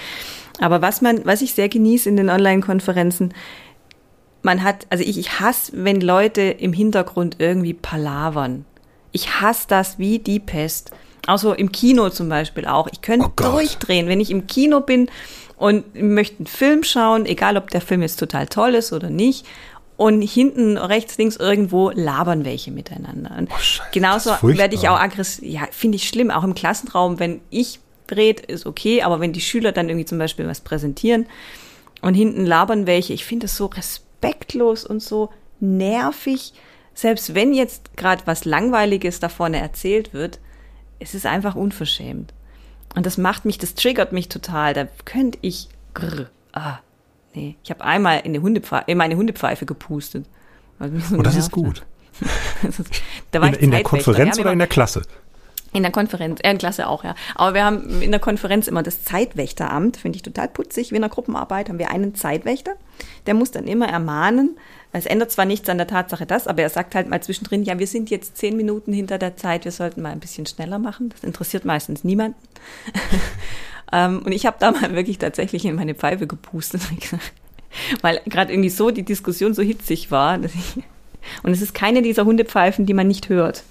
[0.60, 3.34] Aber was man, was ich sehr genieße in den Online-Konferenzen,
[4.42, 8.66] man hat, also ich, ich hasse, wenn Leute im Hintergrund irgendwie palavern.
[9.12, 10.92] Ich hasse das wie die Pest.
[11.28, 12.88] Auch so im Kino zum Beispiel auch.
[12.92, 15.10] Ich könnte Oh durchdrehen, wenn ich im Kino bin
[15.58, 19.46] und möchte einen Film schauen, egal ob der Film jetzt total toll ist oder nicht.
[19.98, 23.36] Und hinten, rechts, links irgendwo labern welche miteinander.
[23.38, 25.44] Und Oh, Scheiße, genauso das werde ich auch aggressiv.
[25.44, 27.80] Ja, finde ich schlimm, auch im Klassenraum, wenn ich
[28.12, 31.26] red, ist okay, aber wenn die Schüler dann irgendwie zum Beispiel was präsentieren
[32.02, 34.07] und hinten labern welche, ich finde es so respektlos
[34.86, 36.54] und so nervig,
[36.94, 40.40] selbst wenn jetzt gerade was Langweiliges da vorne erzählt wird,
[41.00, 42.34] es ist einfach unverschämt.
[42.96, 44.74] Und das macht mich, das triggert mich total.
[44.74, 46.80] Da könnte ich, grr, ah,
[47.36, 50.26] nee, ich habe einmal in, in meine Hundepfeife gepustet.
[50.80, 51.86] so Und Oh, das ist gut.
[53.32, 55.04] da war In, in der Konferenz oder in der Klasse?
[55.74, 57.16] In der Konferenz, äh, in Klasse auch, ja.
[57.36, 60.92] Aber wir haben in der Konferenz immer das Zeitwächteramt, finde ich total putzig.
[60.92, 62.76] Wie in der Gruppenarbeit haben wir einen Zeitwächter,
[63.26, 64.58] der muss dann immer ermahnen.
[64.94, 67.78] Es ändert zwar nichts an der Tatsache das, aber er sagt halt mal zwischendrin, ja,
[67.78, 71.10] wir sind jetzt zehn Minuten hinter der Zeit, wir sollten mal ein bisschen schneller machen.
[71.10, 72.38] Das interessiert meistens niemanden.
[73.92, 76.82] ähm, und ich habe da mal wirklich tatsächlich in meine Pfeife gepustet,
[78.02, 80.42] weil gerade irgendwie so die Diskussion so hitzig war.
[80.44, 80.84] Ich,
[81.44, 83.64] und es ist keine dieser Hundepfeifen, die man nicht hört.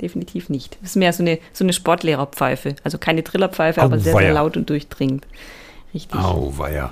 [0.00, 0.76] Definitiv nicht.
[0.82, 2.76] Es ist mehr so eine, so eine Sportlehrerpfeife.
[2.84, 4.26] Also keine Trillerpfeife, aber sehr, Auweia.
[4.26, 5.26] sehr laut und durchdringend.
[5.94, 6.18] Richtig.
[6.18, 6.90] Auweia.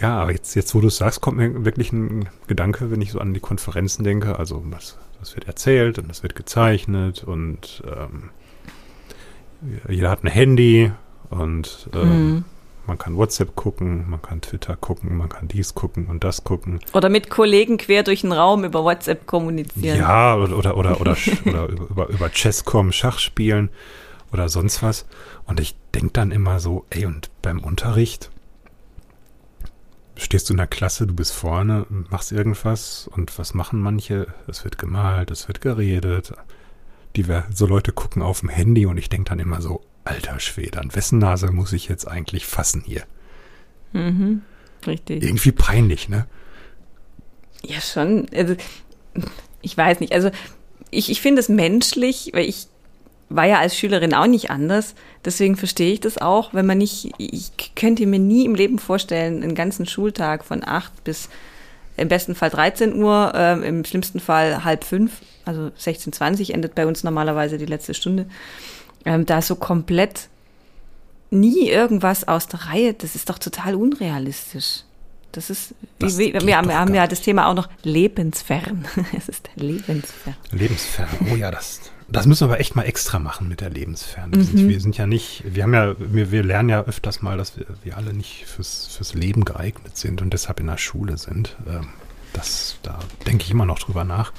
[0.00, 3.10] Ja, aber jetzt, jetzt, wo du es sagst, kommt mir wirklich ein Gedanke, wenn ich
[3.12, 4.38] so an die Konferenzen denke.
[4.38, 8.30] Also, was, was wird erzählt und das wird gezeichnet und ähm,
[9.88, 10.92] jeder hat ein Handy
[11.30, 12.44] und ähm, Mhm.
[12.86, 16.80] Man kann WhatsApp gucken, man kann Twitter gucken, man kann dies gucken und das gucken.
[16.92, 19.98] Oder mit Kollegen quer durch den Raum über WhatsApp kommunizieren.
[19.98, 23.70] Ja, oder, oder, oder, oder, oder über, über, Chesscom Schach spielen
[24.32, 25.06] oder sonst was.
[25.46, 28.30] Und ich denke dann immer so, ey, und beim Unterricht
[30.16, 34.26] stehst du in der Klasse, du bist vorne, machst irgendwas und was machen manche?
[34.46, 36.32] Es wird gemalt, es wird geredet.
[37.16, 40.80] Die, so Leute gucken auf dem Handy und ich denke dann immer so, alter Schwede,
[40.80, 43.04] an wessen Nase muss ich jetzt eigentlich fassen hier?
[43.92, 44.42] Mhm.
[44.86, 45.22] Richtig.
[45.22, 46.26] Irgendwie peinlich, ne?
[47.62, 48.26] Ja, schon.
[48.34, 48.56] Also,
[49.62, 50.12] ich weiß nicht.
[50.12, 50.30] Also,
[50.90, 52.68] ich, ich finde es menschlich, weil ich
[53.28, 54.94] war ja als Schülerin auch nicht anders.
[55.24, 59.42] Deswegen verstehe ich das auch, wenn man nicht, ich könnte mir nie im Leben vorstellen,
[59.42, 61.28] einen ganzen Schultag von acht bis
[61.96, 66.86] im besten Fall 13 Uhr, ähm, im schlimmsten Fall halb fünf, also 16.20 endet bei
[66.86, 68.26] uns normalerweise die letzte Stunde,
[69.06, 70.28] ähm, da so komplett
[71.30, 74.82] nie irgendwas aus der Reihe, das ist doch total unrealistisch.
[75.32, 78.86] Das ist, Das wie, wir, haben, wir haben ja das Thema auch noch lebensfern.
[79.16, 80.34] es ist lebensfern.
[80.52, 81.08] Lebensfern.
[81.30, 84.30] Oh ja, das, das müssen wir aber echt mal extra machen mit der Lebensfern.
[84.32, 84.44] Wir, Mhm.
[84.44, 87.58] sind, wir sind ja nicht, wir haben ja, wir, wir lernen ja öfters mal, dass
[87.58, 91.56] wir, wir alle nicht fürs, fürs Leben geeignet sind und deshalb in der Schule sind.
[91.68, 91.88] Ähm,
[92.32, 94.32] das, da denke ich immer noch drüber nach.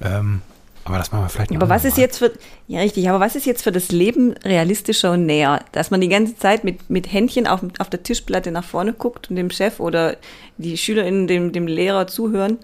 [0.00, 0.42] Ähm,
[0.86, 2.32] aber das machen wir vielleicht ein Aber was ist jetzt für,
[2.68, 5.60] ja richtig, aber was ist jetzt für das Leben realistischer und näher?
[5.72, 9.28] Dass man die ganze Zeit mit, mit Händchen auf, auf der Tischplatte nach vorne guckt
[9.28, 10.16] und dem Chef oder
[10.58, 12.58] die SchülerInnen dem, dem Lehrer zuhören?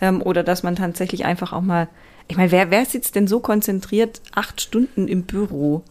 [0.00, 1.88] Ähm, oder dass man tatsächlich einfach auch mal,
[2.28, 5.82] ich meine, wer, wer sitzt denn so konzentriert acht Stunden im Büro?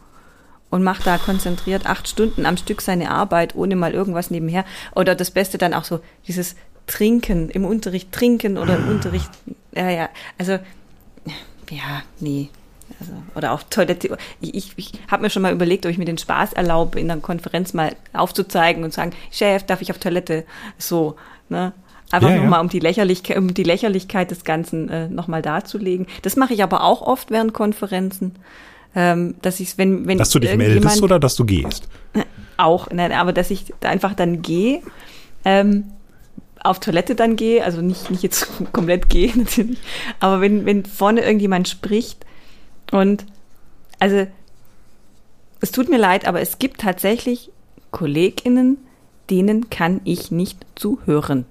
[0.72, 4.66] und macht da konzentriert acht Stunden am Stück seine Arbeit, ohne mal irgendwas nebenher.
[4.94, 9.30] Oder das Beste dann auch so, dieses Trinken, im Unterricht trinken oder im Unterricht,
[9.74, 10.60] ja, ja, also,
[11.70, 12.50] ja, nee.
[13.00, 14.16] Also, oder auch Toilette.
[14.42, 17.10] Ich, ich, ich habe mir schon mal überlegt, ob ich mir den Spaß erlaube, in
[17.10, 20.46] einer Konferenz mal aufzuzeigen und zu sagen, Chef, darf ich auf Toilette?
[20.78, 21.16] So,
[21.50, 21.74] ne?
[22.12, 22.42] Einfach Ja, ja.
[22.44, 26.06] nochmal, um die Lächerlichkeit, um die Lächerlichkeit des Ganzen äh, nochmal darzulegen.
[26.22, 28.36] Das mache ich aber auch oft während Konferenzen.
[28.96, 31.90] Ähm, dass ich, wenn, wenn Dass du dich meldest oder dass du gehst?
[32.58, 34.82] auch, nein, aber dass ich einfach dann gehe,
[35.44, 35.86] ähm,
[36.66, 39.80] auf Toilette dann gehe, also nicht, nicht jetzt komplett gehe natürlich,
[40.20, 42.26] aber wenn, wenn vorne irgendjemand spricht
[42.92, 43.26] und
[44.00, 44.28] also
[45.62, 47.52] es tut mir leid, aber es gibt tatsächlich
[47.92, 48.78] KollegInnen,
[49.30, 51.46] denen kann ich nicht zuhören.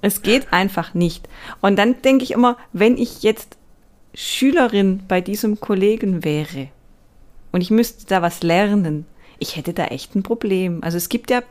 [0.00, 1.28] Es geht einfach nicht.
[1.60, 3.56] Und dann denke ich immer, wenn ich jetzt
[4.14, 6.68] Schülerin bei diesem Kollegen wäre
[7.52, 9.06] und ich müsste da was lernen,
[9.38, 10.82] ich hätte da echt ein Problem.
[10.82, 11.42] Also es gibt ja.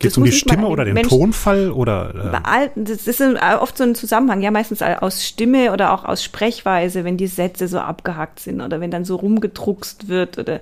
[0.00, 2.42] Geht es um die Stimme oder den Menschen- Tonfall oder?
[2.44, 6.24] Äh, Das ist ein- oft so ein Zusammenhang, ja, meistens aus Stimme oder auch aus
[6.24, 10.60] Sprechweise, wenn die Sätze so abgehackt sind oder wenn dann so rumgedruckst wird oder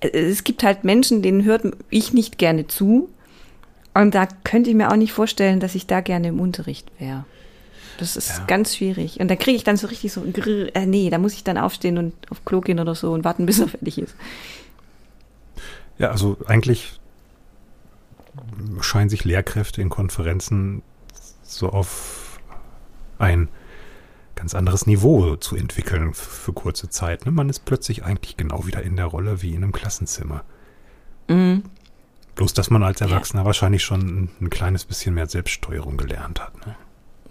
[0.00, 3.10] es gibt halt Menschen, denen hört ich nicht gerne zu.
[3.92, 7.24] Und da könnte ich mir auch nicht vorstellen, dass ich da gerne im Unterricht wäre.
[7.98, 8.44] Das ist Ja.
[8.46, 9.20] ganz schwierig.
[9.20, 11.58] Und da kriege ich dann so richtig so, grrr, äh, nee, da muss ich dann
[11.58, 14.14] aufstehen und auf Klo gehen oder so und warten, bis er fertig ist.
[15.98, 16.92] ja, also eigentlich
[18.80, 20.82] scheinen sich Lehrkräfte in Konferenzen
[21.42, 22.40] so auf
[23.18, 23.48] ein
[24.34, 27.26] ganz anderes Niveau zu entwickeln für kurze Zeit.
[27.26, 27.32] Ne?
[27.32, 30.44] Man ist plötzlich eigentlich genau wieder in der Rolle wie in einem Klassenzimmer.
[31.28, 31.64] Mhm.
[32.36, 36.66] Bloß, dass man als Erwachsener wahrscheinlich schon ein, ein kleines bisschen mehr Selbststeuerung gelernt hat.
[36.66, 36.74] Ne?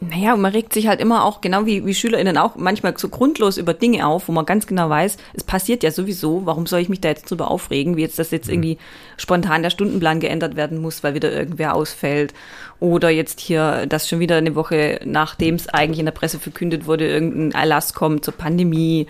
[0.01, 3.09] Naja, und man regt sich halt immer auch, genau wie, wie SchülerInnen auch, manchmal so
[3.09, 6.79] grundlos über Dinge auf, wo man ganz genau weiß, es passiert ja sowieso, warum soll
[6.79, 8.77] ich mich da jetzt drüber aufregen, wie jetzt, dass jetzt irgendwie
[9.17, 12.33] spontan der Stundenplan geändert werden muss, weil wieder irgendwer ausfällt.
[12.79, 16.85] Oder jetzt hier, dass schon wieder eine Woche, nachdem es eigentlich in der Presse verkündet
[16.85, 19.07] wurde, irgendein Erlass kommt zur Pandemie.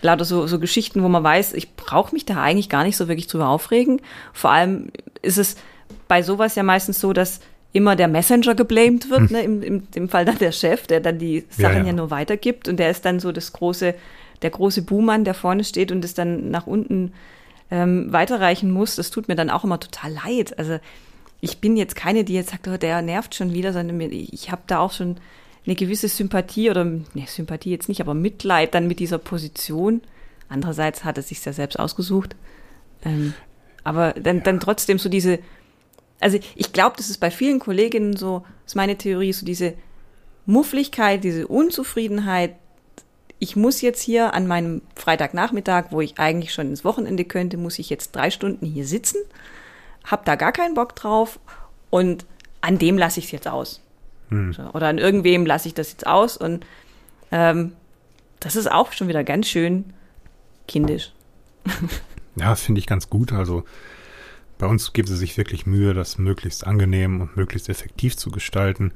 [0.00, 3.08] Lauter so, so Geschichten, wo man weiß, ich brauche mich da eigentlich gar nicht so
[3.08, 4.00] wirklich drüber aufregen.
[4.32, 5.56] Vor allem ist es
[6.08, 7.40] bei sowas ja meistens so, dass
[7.72, 11.18] immer der Messenger geblamed wird, ne, im, im, im Fall dann der Chef, der dann
[11.18, 11.92] die Ja, Sachen ja, ja.
[11.92, 13.94] nur weitergibt und der ist dann so das große,
[14.42, 17.12] der große Buhmann, der vorne steht und es dann nach unten
[17.70, 18.96] ähm, weiterreichen muss.
[18.96, 20.58] Das tut mir dann auch immer total leid.
[20.58, 20.78] Also
[21.40, 24.50] ich bin jetzt keine, die jetzt sagt, oh, der nervt schon wieder, sondern mir, ich
[24.50, 25.16] habe da auch schon
[25.64, 30.00] eine gewisse Sympathie oder ne, Sympathie jetzt nicht, aber Mitleid dann mit dieser Position.
[30.48, 32.34] Andererseits hat er sich ja selbst ausgesucht.
[33.04, 33.34] Ähm,
[33.84, 35.38] aber dann, dann trotzdem so diese,
[36.20, 39.74] also ich glaube, das ist bei vielen Kolleginnen so, ist meine Theorie, so diese
[40.46, 42.56] Muffligkeit, diese Unzufriedenheit.
[43.38, 47.78] Ich muss jetzt hier an meinem Freitagnachmittag, wo ich eigentlich schon ins Wochenende könnte, muss
[47.78, 49.18] ich jetzt drei Stunden hier sitzen,
[50.04, 51.40] hab da gar keinen Bock drauf
[51.88, 52.26] und
[52.60, 53.80] an dem lasse ich es jetzt aus.
[54.52, 56.64] So, oder an irgendwem lasse ich das jetzt aus und
[57.32, 57.72] ähm,
[58.38, 59.92] das ist auch schon wieder ganz schön
[60.68, 61.12] kindisch.
[62.36, 63.32] Ja, finde ich ganz gut.
[63.32, 63.64] Also
[64.60, 68.92] bei uns geben sie sich wirklich Mühe, das möglichst angenehm und möglichst effektiv zu gestalten.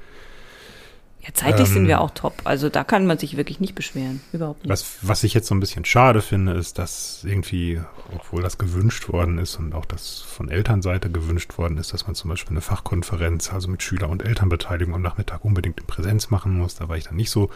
[1.22, 2.34] Ja, zeitlich sind Ähm, wir auch top.
[2.44, 4.20] Also da kann man sich wirklich nicht beschweren.
[4.34, 4.70] Überhaupt nicht.
[4.70, 7.80] Was, was ich jetzt so ein bisschen schade finde, ist, dass irgendwie,
[8.14, 12.14] obwohl das gewünscht worden ist und auch das von Elternseite gewünscht worden ist, dass man
[12.14, 16.58] zum Beispiel eine Fachkonferenz, also mit Schüler- und Elternbeteiligung am Nachmittag unbedingt in Präsenz machen
[16.58, 16.74] muss.
[16.74, 17.48] Da war ich dann nicht so,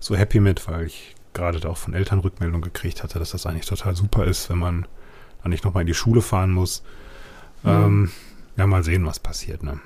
[0.00, 3.46] so happy mit, weil ich gerade da auch von Eltern Rückmeldung gekriegt hatte, dass das
[3.46, 4.88] eigentlich total super ist, wenn man
[5.44, 6.82] dann nicht nochmal in die Schule fahren muss.
[7.64, 8.10] Ähm,
[8.56, 9.62] ja, mal sehen, was passiert.
[9.62, 9.80] Ne?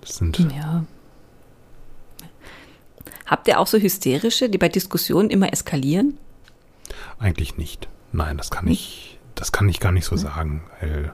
[0.00, 0.84] Das sind Ja.
[3.26, 6.18] Habt ihr auch so hysterische, die bei Diskussionen immer eskalieren?
[7.18, 7.88] Eigentlich nicht.
[8.12, 10.62] Nein, das kann ich, das kann ich gar nicht so sagen.
[10.80, 11.12] Weil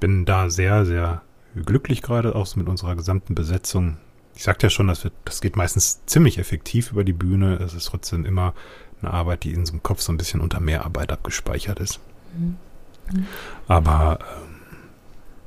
[0.00, 1.22] bin da sehr, sehr
[1.54, 3.98] glücklich gerade auch so mit unserer gesamten Besetzung.
[4.34, 7.56] Ich sagte ja schon, das, wird, das geht meistens ziemlich effektiv über die Bühne.
[7.56, 8.54] Es ist trotzdem immer
[9.02, 12.00] eine Arbeit, die in so einem Kopf so ein bisschen unter Mehrarbeit abgespeichert ist.
[13.68, 14.18] Aber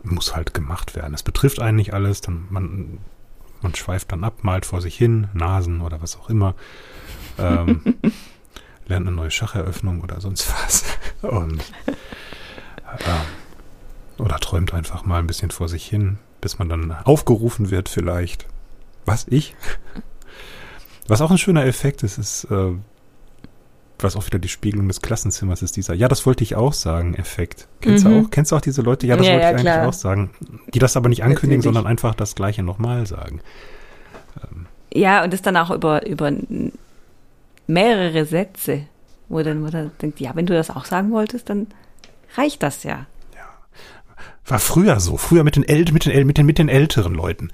[0.03, 1.13] ähm, muss halt gemacht werden.
[1.13, 2.99] Es betrifft einen nicht alles, dann man,
[3.61, 6.55] man schweift dann ab, malt vor sich hin, Nasen oder was auch immer.
[7.37, 7.81] Ähm,
[8.87, 10.83] lernt eine neue Schacheröffnung oder sonst was.
[11.21, 17.71] Und äh, oder träumt einfach mal ein bisschen vor sich hin, bis man dann aufgerufen
[17.71, 18.47] wird vielleicht.
[19.05, 19.55] Was, ich?
[21.07, 22.71] Was auch ein schöner Effekt ist, ist, äh,
[24.03, 27.15] was auch wieder die Spiegelung des Klassenzimmers ist, dieser, ja, das wollte ich auch sagen,
[27.15, 27.67] Effekt.
[27.81, 28.09] Kennst Mhm.
[28.09, 28.31] du auch?
[28.31, 29.07] Kennst du auch diese Leute?
[29.07, 29.87] Ja, das Ja, wollte ja, ich eigentlich klar.
[29.87, 30.29] auch sagen.
[30.73, 31.63] Die das aber nicht ankündigen, Natürlich.
[31.75, 33.41] sondern einfach das Gleiche nochmal sagen.
[34.93, 36.31] Ja, und das dann auch über, über
[37.67, 38.81] mehrere Sätze,
[39.29, 41.67] wo dann, wo dann denkt, ja, wenn du das auch sagen wolltest, dann
[42.35, 43.05] reicht das ja.
[44.45, 47.13] War früher so, früher mit den, äl mit, den, äl mit, den, mit den älteren
[47.13, 47.51] Leuten.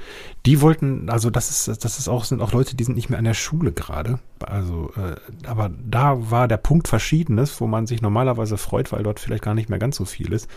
[0.47, 3.19] Die wollten, also das ist, das ist auch, sind auch Leute, die sind nicht mehr
[3.19, 4.19] an der Schule gerade.
[4.39, 5.15] Also, äh,
[5.47, 9.53] aber da war der Punkt Verschiedenes, wo man sich normalerweise freut, weil dort vielleicht gar
[9.53, 10.49] nicht mehr ganz so viel ist.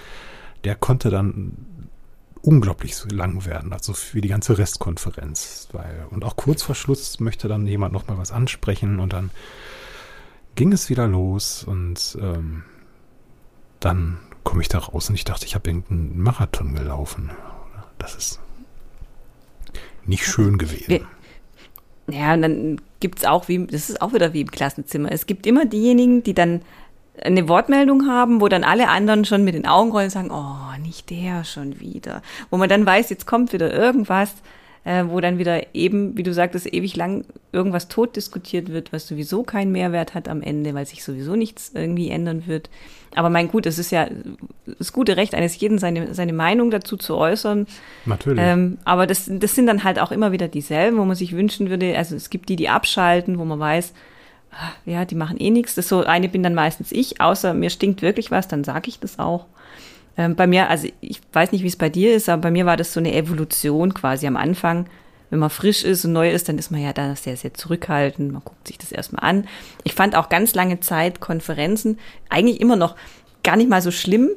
[0.65, 1.53] Der konnte dann
[2.41, 5.69] unglaublich lang werden, also für die ganze Restkonferenz.
[5.73, 9.31] Weil, und auch kurz vor Schluss möchte dann jemand noch mal was ansprechen und dann
[10.55, 12.65] ging es wieder los und ähm,
[13.81, 14.19] dann
[14.53, 17.31] komme ich da raus und ich dachte, ich habe irgendeinen Marathon gelaufen.
[17.97, 18.39] Das ist
[20.05, 21.07] nicht schön gewesen.
[22.07, 25.11] Ja, und dann gibt's auch, wie, das ist auch wieder wie im Klassenzimmer.
[25.11, 26.61] Es gibt immer diejenigen, die dann
[27.23, 30.79] eine Wortmeldung haben, wo dann alle anderen schon mit den Augen rollen und sagen, oh,
[30.83, 32.21] nicht der schon wieder.
[32.51, 34.35] Wo man dann weiß, jetzt kommt wieder irgendwas,
[34.85, 39.07] äh, wo dann wieder eben, wie du sagtest, ewig lang irgendwas tot diskutiert wird, was
[39.07, 42.69] sowieso keinen Mehrwert hat am Ende, weil sich sowieso nichts irgendwie ändern wird.
[43.15, 44.09] Aber mein Gut, es ist ja
[44.79, 47.67] das gute Recht eines jeden, seine, seine Meinung dazu zu äußern.
[48.07, 48.43] Natürlich.
[48.43, 51.71] Ähm, aber das, das sind dann halt auch immer wieder dieselben, wo man sich wünschen
[51.71, 53.93] würde, also es gibt die, die abschalten, wo man weiß,
[54.51, 55.77] ah, ja, die machen eh nichts.
[55.77, 58.99] Das so eine bin dann meistens ich, außer mir stinkt wirklich was, dann sage ich
[58.99, 59.47] das auch.
[60.17, 62.67] Ähm, bei mir, also ich weiß nicht, wie es bei dir ist, aber bei mir
[62.67, 64.87] war das so eine Evolution quasi am Anfang.
[65.31, 68.33] Wenn man frisch ist und neu ist, dann ist man ja da sehr, sehr zurückhaltend.
[68.33, 69.49] Man guckt sich das erstmal an.
[69.83, 71.99] Ich fand auch ganz lange Zeit Konferenzen
[72.29, 72.97] eigentlich immer noch
[73.43, 74.31] gar nicht mal so schlimm,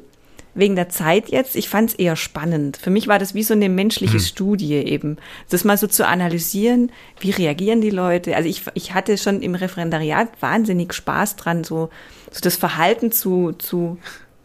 [0.56, 2.78] wegen der Zeit jetzt, ich fand es eher spannend.
[2.78, 5.18] Für mich war das wie so eine menschliche Studie eben.
[5.50, 8.34] Das mal so zu analysieren, wie reagieren die Leute.
[8.34, 11.90] Also ich, ich hatte schon im Referendariat wahnsinnig Spaß dran, so,
[12.30, 13.98] so das Verhalten zu, zu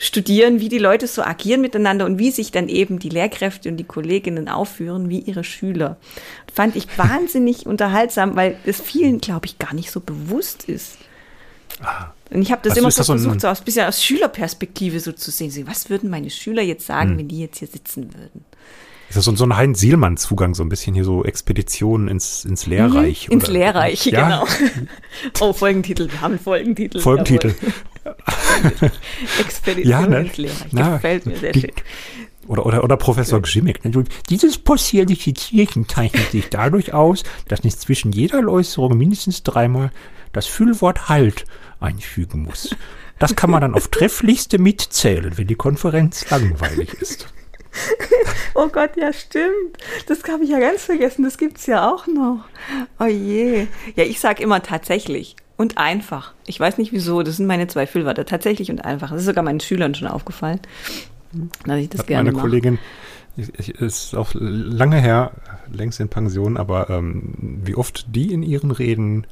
[0.03, 3.77] studieren, wie die Leute so agieren miteinander und wie sich dann eben die Lehrkräfte und
[3.77, 5.97] die Kolleginnen aufführen wie ihre Schüler.
[6.51, 10.97] Fand ich wahnsinnig unterhaltsam, weil es vielen, glaube ich, gar nicht so bewusst ist.
[12.31, 14.03] Und ich habe das Also immer so das so ein- versucht, so aus bisschen aus
[14.03, 15.51] Schülerperspektive so zu sehen.
[15.67, 16.87] Was würden meine Schüler jetzt Hm.
[16.87, 18.43] sagen, wenn die jetzt hier sitzen würden?
[19.09, 23.27] ist das so, so ein Heinz-Sielmann-Zugang, so ein bisschen hier so Expeditionen ins, ins Lehrreich?
[23.27, 24.47] Mhm, Ins Lehrreich, ja, genau.
[25.41, 26.99] Oh, Folgentitel, wir haben einen Folgentitel.
[27.01, 27.49] Folgentitel.
[27.49, 27.73] Jawohl.
[29.39, 30.19] Expedition Ja, ne?
[30.21, 30.67] ins Lehrreich.
[30.71, 31.71] Na, Gefällt mir sehr die- schön.
[32.47, 33.85] Oder, oder, oder Professor Gschimmick.
[33.85, 34.03] ne?
[34.29, 39.91] Dieses possierliche Tierchen zeichnet sich dadurch aus, dass nicht zwischen jeder Äußerung mindestens dreimal
[40.33, 41.45] das Füllwort Halt
[41.79, 42.75] einfügen muss.
[43.19, 47.27] Das kann man dann auf trefflichste mitzählen, wenn die Konferenz langweilig ist.
[48.55, 49.77] Oh Gott, ja, stimmt.
[50.07, 51.23] Das habe ich ja ganz vergessen.
[51.23, 52.43] Das gibt's ja auch noch.
[52.99, 53.67] Oh je.
[53.95, 56.33] Ja, ich sag immer tatsächlich und einfach.
[56.45, 57.23] Ich weiß nicht wieso.
[57.23, 58.25] Das sind meine zwei Füllwörter.
[58.25, 59.09] Tatsächlich und einfach.
[59.11, 60.59] Das ist sogar meinen Schülern schon aufgefallen,
[61.65, 62.47] dass ich das Hat gerne meine mache.
[62.47, 62.79] Kollegin,
[63.37, 65.31] ich, ich, ist auch lange her,
[65.71, 69.25] längst in Pension, aber ähm, wie oft die in ihren Reden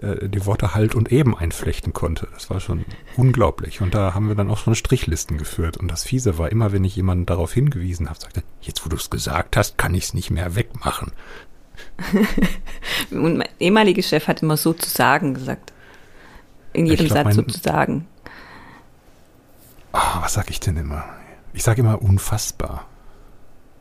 [0.00, 2.84] äh, die Worte halt und eben einflechten konnte, das war schon
[3.16, 3.80] unglaublich.
[3.80, 5.76] Und da haben wir dann auch schon Strichlisten geführt.
[5.76, 8.96] Und das Fiese war immer, wenn ich jemanden darauf hingewiesen habe, sagte, jetzt wo du
[8.96, 11.12] es gesagt hast, kann ich es nicht mehr wegmachen.
[13.10, 15.72] Und mein ehemaliger Chef hat immer so zu sagen gesagt.
[16.72, 18.06] In jedem glaub, Satz so mein- zu sagen.
[19.92, 21.04] Ah, was sag ich denn immer?
[21.52, 22.86] Ich sage immer unfassbar.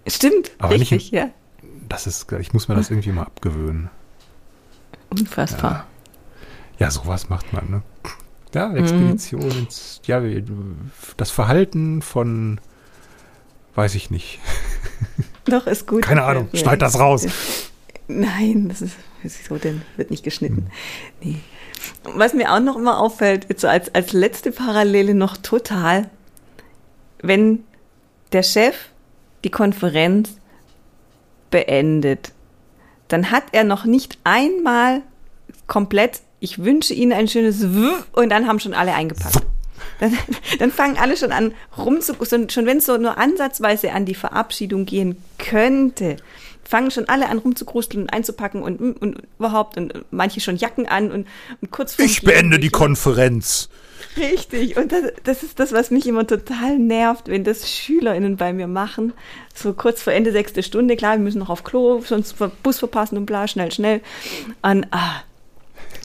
[0.07, 1.29] Stimmt, Aber nicht richtig, ja.
[1.87, 3.89] Das ist, ich muss mir das irgendwie mal abgewöhnen.
[5.11, 5.85] Unfassbar.
[6.79, 7.81] Ja, sowas macht man, ne?
[8.53, 10.21] Ja, Expedition ins, ja,
[11.17, 12.59] das Verhalten von,
[13.75, 14.39] weiß ich nicht.
[15.45, 16.01] Doch, ist gut.
[16.01, 17.27] Keine Ahnung, schneid das raus.
[18.11, 19.83] Nein, das ist, wieso denn?
[19.95, 20.67] Wird nicht geschnitten.
[21.21, 21.35] Nee.
[22.15, 26.09] Was mir auch noch immer auffällt, jetzt so als, als letzte Parallele noch total,
[27.21, 27.63] wenn
[28.31, 28.75] der Chef
[29.43, 30.37] die Konferenz
[31.51, 32.31] beendet,
[33.09, 35.03] dann hat er noch nicht einmal
[35.67, 39.45] komplett, ich wünsche Ihnen ein schönes W und dann haben schon alle eingepackt.
[39.99, 40.17] Dann,
[40.57, 44.85] dann fangen alle schon an rumzugucken, schon wenn es so nur ansatzweise an die Verabschiedung
[44.85, 46.17] gehen könnte,
[46.69, 51.11] fangen schon alle an rumzukrusteln und einzupacken und, und überhaupt und manche schon Jacken an
[51.11, 51.27] und,
[51.61, 53.69] und kurz vor Ich beende die Konferenz.
[54.15, 54.77] Richtig.
[54.77, 58.67] Und das, das ist das, was mich immer total nervt, wenn das SchülerInnen bei mir
[58.67, 59.13] machen.
[59.55, 63.17] So kurz vor Ende sechste Stunde, klar, wir müssen noch auf Klo, sonst Bus verpassen
[63.17, 64.01] und bla, schnell, schnell.
[64.61, 65.23] Und ah,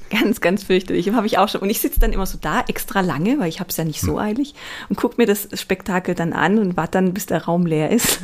[0.08, 1.10] ganz, ganz fürchterlich.
[1.12, 1.60] Habe ich auch schon.
[1.60, 4.00] Und ich sitze dann immer so da, extra lange, weil ich habe es ja nicht
[4.00, 4.54] so eilig
[4.88, 8.20] und gucke mir das Spektakel dann an und warte dann, bis der Raum leer ist.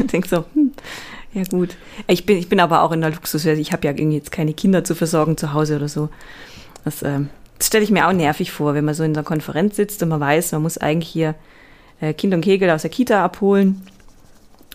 [0.00, 0.72] und denk so, hm,
[1.32, 1.76] ja gut.
[2.06, 3.58] Ich bin, ich bin aber auch in der Luxuswelt.
[3.58, 6.08] Ich habe ja irgendwie jetzt keine Kinder zu versorgen zu Hause oder so.
[6.84, 9.76] Das, ähm, das stelle ich mir auch nervig vor, wenn man so in einer Konferenz
[9.76, 11.34] sitzt und man weiß, man muss eigentlich hier
[12.00, 13.82] äh, Kind und Kegel aus der Kita abholen.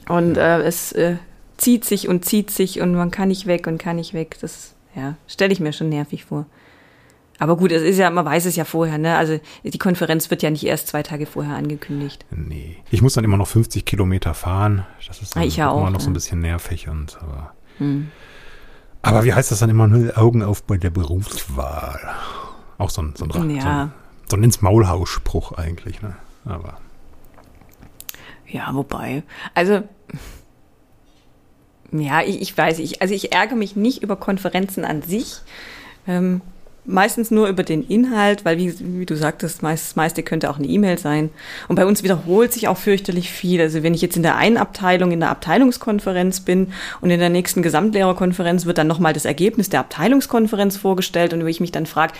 [0.07, 1.17] Und äh, es äh,
[1.57, 4.37] zieht sich und zieht sich und man kann nicht weg und kann nicht weg.
[4.41, 6.45] Das ja, stelle ich mir schon nervig vor.
[7.39, 9.15] Aber gut, es ist ja, man weiß es ja vorher, ne?
[9.17, 12.25] Also die Konferenz wird ja nicht erst zwei Tage vorher angekündigt.
[12.31, 12.77] Nee.
[12.89, 14.85] Ich muss dann immer noch 50 Kilometer fahren.
[15.07, 16.11] Das ist dann Ah, ja immer auch, noch so ja.
[16.11, 17.53] ein bisschen nervig und aber.
[17.77, 18.09] Hm.
[19.03, 19.87] Aber wie heißt das dann immer?
[19.87, 21.99] Nur Augen auf bei der Berufswahl.
[22.79, 23.83] Auch so ein, so ein, so Ja.
[23.83, 23.91] ein,
[24.29, 26.15] so ein ins Maulhaus-Spruch eigentlich, ne?
[26.43, 26.79] Aber
[28.47, 29.23] Ja, wobei.
[29.53, 29.83] Also,
[31.91, 35.37] ja, ich, ich weiß, ich, also ich ärgere mich nicht über Konferenzen an sich.
[36.07, 36.41] Ähm,
[36.87, 40.57] meistens nur über den Inhalt, weil wie, wie du sagtest, meist, das meiste könnte auch
[40.57, 41.29] eine E-Mail sein.
[41.67, 43.61] Und bei uns wiederholt sich auch fürchterlich viel.
[43.61, 46.71] Also wenn ich jetzt in der einen Abteilung in der Abteilungskonferenz bin
[47.01, 51.47] und in der nächsten Gesamtlehrerkonferenz wird dann nochmal das Ergebnis der Abteilungskonferenz vorgestellt und wo
[51.47, 52.13] ich mich dann frage,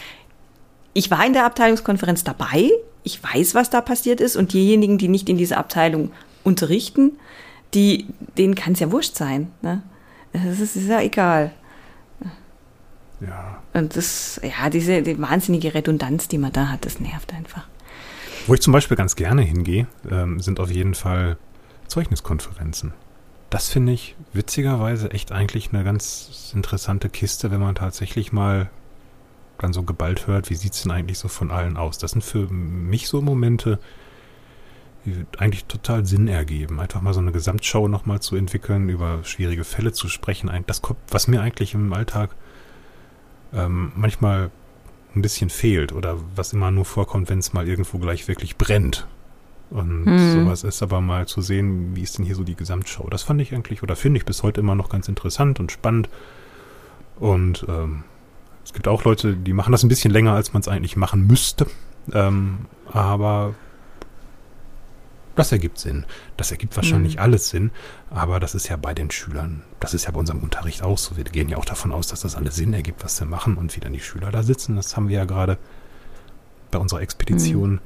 [0.93, 2.69] ich war in der Abteilungskonferenz dabei,
[3.03, 6.12] ich weiß, was da passiert ist und diejenigen, die nicht in dieser Abteilung
[6.43, 7.13] unterrichten,
[7.73, 9.51] die, denen kann es ja wurscht sein.
[9.62, 9.82] Ne?
[10.34, 11.51] Das ist, ist ja egal.
[13.21, 13.62] Ja.
[13.73, 17.67] Und das, ja, diese die wahnsinnige Redundanz, die man da hat, das nervt einfach.
[18.45, 21.38] Wo ich zum Beispiel ganz gerne hingehe, ähm, sind auf jeden Fall
[21.88, 22.93] Zeugniskonferenzen.
[23.49, 28.69] Das finde ich witzigerweise echt eigentlich eine ganz interessante Kiste, wenn man tatsächlich mal
[29.58, 31.97] dann so geballt hört, wie sieht's denn eigentlich so von allen aus.
[31.97, 33.80] Das sind für mich so Momente,
[35.06, 36.80] die eigentlich total Sinn ergeben.
[36.80, 40.49] Einfach mal so eine Gesamtschau nochmal zu entwickeln, über schwierige Fälle zu sprechen.
[40.49, 42.36] Ein- Das kommt, was mir eigentlich im Alltag
[43.53, 44.51] ähm, manchmal
[45.15, 49.07] ein bisschen fehlt oder was immer nur vorkommt, wenn es mal irgendwo gleich wirklich brennt.
[49.69, 50.31] Und Hm.
[50.33, 53.07] sowas ist aber mal zu sehen, wie ist denn hier so die Gesamtschau.
[53.10, 56.10] Das fand ich eigentlich oder finde ich bis heute immer noch ganz interessant und spannend.
[57.19, 58.03] Und ähm,
[58.63, 61.25] es gibt auch Leute, die machen das ein bisschen länger, als man es eigentlich machen
[61.27, 61.67] müsste.
[62.13, 62.60] Ähm,
[62.91, 63.55] aber
[65.38, 66.06] das ergibt Sinn.
[66.36, 67.21] Das ergibt wahrscheinlich Mhm.
[67.21, 67.71] alles Sinn.
[68.10, 71.15] Aber das ist ja bei den Schülern, das ist ja bei unserem Unterricht auch so.
[71.15, 73.76] Wir gehen ja auch davon aus, dass das alles Sinn ergibt, was wir machen und
[73.76, 74.76] wie dann die Schüler da sitzen.
[74.76, 75.58] Das haben wir ja gerade
[76.71, 77.80] bei unserer Expedition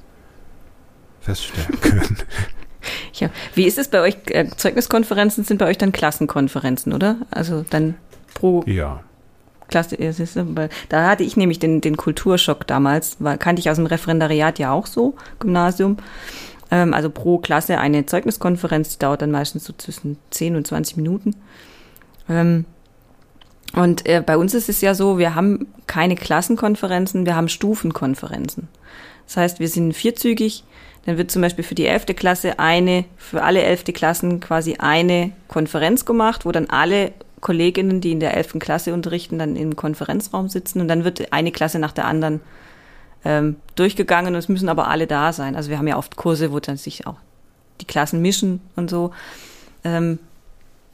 [1.20, 2.18] feststellen können.
[3.14, 3.30] Ja.
[3.54, 4.18] Wie ist es bei euch?
[4.30, 7.18] Äh, Zeugniskonferenzen sind bei euch dann Klassenkonferenzen, oder?
[7.30, 7.94] Also dann
[8.34, 9.04] pro ja.
[9.68, 9.96] Klasse.
[10.90, 14.72] Da hatte ich nämlich den, den Kulturschock damals, war, kannte ich aus dem Referendariat ja
[14.72, 15.98] auch so, Gymnasium.
[16.72, 20.98] Ähm, also pro Klasse eine Zeugniskonferenz, die dauert dann meistens so zwischen 10 und 20
[20.98, 21.36] Minuten.
[22.30, 22.66] Ähm,
[23.74, 28.68] und äh, bei uns ist es ja so, wir haben keine Klassenkonferenzen, wir haben Stufenkonferenzen.
[29.28, 30.64] Das heißt, wir sind vierzügig.
[31.06, 35.32] Dann wird zum Beispiel für die elfte Klasse eine, für alle elfte Klassen quasi eine
[35.48, 40.48] Konferenz gemacht, wo dann alle Kolleginnen, die in der elften Klasse unterrichten, dann im Konferenzraum
[40.48, 42.40] sitzen und dann wird eine Klasse nach der anderen
[43.24, 45.56] ähm, durchgegangen und es müssen aber alle da sein.
[45.56, 47.18] Also wir haben ja oft Kurse, wo dann sich auch
[47.80, 49.12] die Klassen mischen und so.
[49.84, 50.20] Ähm,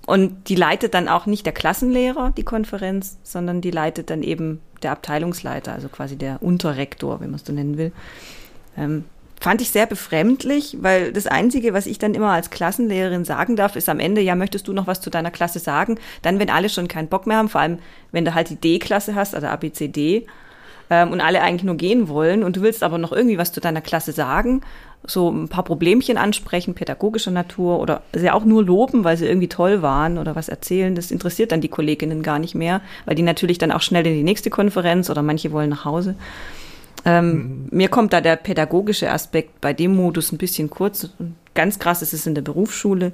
[0.05, 4.61] und die leitet dann auch nicht der Klassenlehrer, die Konferenz, sondern die leitet dann eben
[4.81, 7.91] der Abteilungsleiter, also quasi der Unterrektor, wenn man es so nennen will.
[8.77, 9.03] Ähm,
[9.39, 13.75] fand ich sehr befremdlich, weil das Einzige, was ich dann immer als Klassenlehrerin sagen darf,
[13.75, 15.99] ist am Ende, ja, möchtest du noch was zu deiner Klasse sagen?
[16.21, 17.79] Dann, wenn alle schon keinen Bock mehr haben, vor allem,
[18.13, 20.25] wenn du halt die D-Klasse hast, also ABCD,
[20.89, 23.61] ähm, und alle eigentlich nur gehen wollen und du willst aber noch irgendwie was zu
[23.61, 24.61] deiner Klasse sagen,
[25.05, 29.47] so ein paar Problemchen ansprechen, pädagogischer Natur oder sie auch nur loben, weil sie irgendwie
[29.47, 33.23] toll waren oder was erzählen, das interessiert dann die Kolleginnen gar nicht mehr, weil die
[33.23, 36.15] natürlich dann auch schnell in die nächste Konferenz oder manche wollen nach Hause.
[37.05, 41.09] Ähm, mir kommt da der pädagogische Aspekt bei dem Modus ein bisschen kurz.
[41.53, 43.13] Ganz krass ist es in der Berufsschule.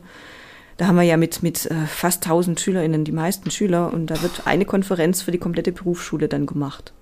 [0.77, 4.21] Da haben wir ja mit, mit äh, fast 1000 SchülerInnen die meisten Schüler und da
[4.23, 6.93] wird eine Konferenz für die komplette Berufsschule dann gemacht.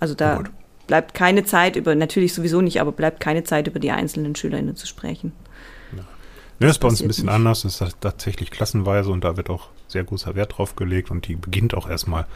[0.00, 0.42] Also da
[0.86, 4.76] bleibt keine Zeit über, natürlich sowieso nicht, aber bleibt keine Zeit über die einzelnen SchülerInnen
[4.76, 5.32] zu sprechen.
[6.60, 7.34] Ne, das ist bei uns ein bisschen nicht.
[7.34, 7.64] anders.
[7.64, 11.36] Es ist tatsächlich klassenweise und da wird auch sehr großer Wert drauf gelegt und die
[11.36, 12.26] beginnt auch erstmal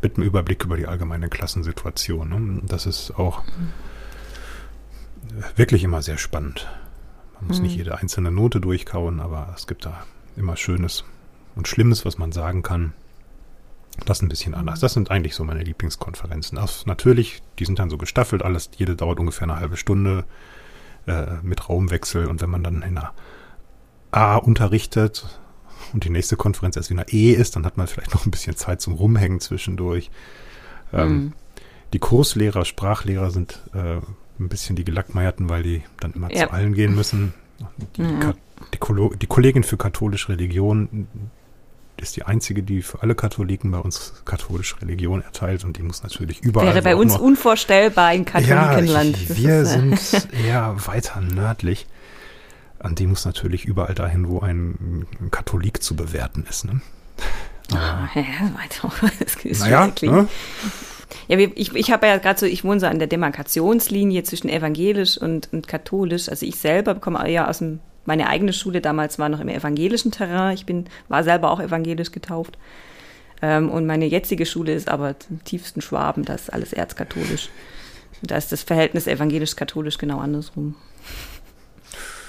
[0.00, 2.28] mit einem Überblick über die allgemeine Klassensituation.
[2.28, 2.62] Ne?
[2.66, 3.42] Das ist auch
[5.56, 6.68] wirklich immer sehr spannend.
[7.40, 7.78] Man muss nicht Mhm.
[7.78, 10.04] jede einzelne Note durchkauen, aber es gibt da
[10.36, 11.04] immer Schönes
[11.56, 12.92] und Schlimmes, was man sagen kann.
[14.08, 14.80] Das ist ein bisschen anders.
[14.80, 16.56] Das sind eigentlich so meine Lieblingskonferenzen.
[16.56, 20.24] Auf, natürlich, die sind dann so gestaffelt, alles, jede dauert ungefähr eine halbe Stunde
[21.06, 23.12] äh, mit Raumwechsel und wenn man dann in einer
[24.10, 25.38] A unterrichtet
[25.92, 28.30] und die nächste Konferenz erst in einer E ist, dann hat man vielleicht noch ein
[28.30, 30.10] bisschen Zeit zum Rumhängen zwischendurch.
[30.92, 31.32] Ähm, Mhm.
[31.92, 33.96] Die Kurslehrer, Sprachlehrer sind äh,
[34.40, 36.46] ein bisschen die Gelackmeierten, weil die dann immer Ja.
[36.46, 37.34] zu allen gehen müssen.
[37.96, 38.34] Die, Ka-
[38.72, 41.08] die, Kolo die Kollegin für katholische Religion
[42.00, 46.02] ist die einzige, die für alle Katholiken bei uns katholische Religion erteilt und die muss
[46.02, 46.68] natürlich überall.
[46.68, 49.16] Wäre bei uns unvorstellbar in Katholikenland.
[49.18, 51.86] ja, Das wir äh, sind eher weiter nördlich.
[52.78, 56.64] An die muss natürlich überall dahin, wo ein Katholik zu bewerten ist.
[56.64, 56.80] Ne?
[57.72, 58.22] Ah, ja,
[58.54, 58.92] weiter.
[59.18, 60.28] Das ist Naja, ne?
[61.26, 64.48] Ja, wir- ich, ich habe ja gerade so, ich wohne so an der Demarkationslinie zwischen
[64.48, 66.28] evangelisch und, und katholisch.
[66.28, 70.10] Also ich selber komme eher aus dem, meine eigene Schule damals war noch im evangelischen
[70.10, 70.54] Terrain.
[70.54, 72.56] Ich bin, war selber auch evangelisch getauft.
[73.42, 77.50] Ähm, und meine jetzige Schule ist aber im tiefsten Schwaben, das ist alles erzkatholisch.
[78.22, 80.74] Da ist das Verhältnis evangelisch-katholisch genau andersrum.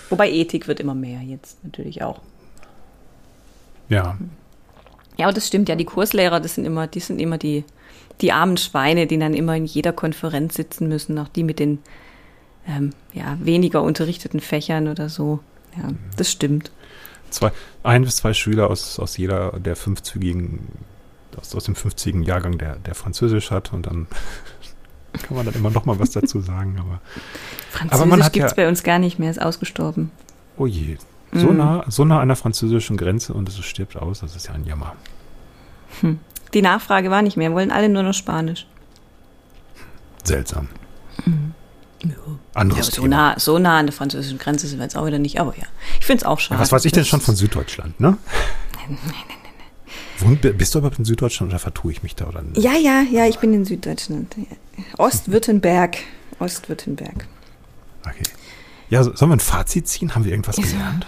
[0.09, 2.19] Wobei Ethik wird immer mehr jetzt natürlich auch.
[3.87, 4.17] Ja,
[5.17, 5.77] Ja, aber das stimmt ja.
[5.77, 7.63] Die Kurslehrer, das sind immer, die sind immer die,
[8.19, 11.79] die armen Schweine, die dann immer in jeder Konferenz sitzen müssen, auch die mit den
[12.67, 15.39] ähm, ja, weniger unterrichteten Fächern oder so.
[15.77, 16.71] Ja, das stimmt.
[17.29, 17.51] zwei,
[17.83, 20.67] ein bis zwei Schüler aus, aus jeder der fünfzügigen,
[21.39, 22.25] aus, aus dem 50.
[22.25, 24.07] Jahrgang, der, der Französisch hat und dann
[25.23, 26.99] kann man dann immer noch mal was dazu sagen, aber
[27.71, 30.11] Französisch hat gibt's ja- bei uns gar nicht mehr, ist ausgestorben.
[30.57, 30.97] oh je,
[31.31, 31.57] so Mm.
[31.57, 34.65] nah, so nah an der französischen Grenze und es stirbt aus, das ist ja ein
[34.65, 34.95] Jammer.
[36.53, 38.65] Die Nachfrage war nicht mehr, wollen alle nur noch Spanisch.
[40.23, 40.67] Seltsam.
[41.25, 41.48] Mhm.
[42.03, 42.11] Ja,
[42.53, 43.07] Anderes so, Thema.
[43.07, 45.65] nah, so nah an der französischen Grenze sind wir jetzt auch wieder nicht, aber ja.
[45.99, 46.55] Ich finde es auch schade.
[46.55, 48.17] Ja, was weiß ich denn schon von Süddeutschland, ne?
[50.19, 52.27] Wo, bist du überhaupt in Süddeutschland oder vertue ich mich da?
[52.27, 52.43] Oder?
[52.55, 54.35] Ja, ja, ja, ich bin in Süddeutschland.
[54.97, 55.97] Ostwürttemberg.
[56.39, 57.25] Ostwürttemberg.
[58.05, 58.23] Okay.
[58.89, 60.15] Ja, so- sollen wir ein Fazit ziehen?
[60.15, 60.63] Haben wir irgendwas Ja.
[60.63, 61.05] gelernt?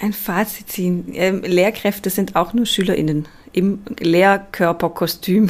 [0.00, 1.06] Ein Fazit ziehen.
[1.14, 5.48] Ähm, Lehrkräfte sind auch nur SchülerInnen im Lehrkörperkostüm.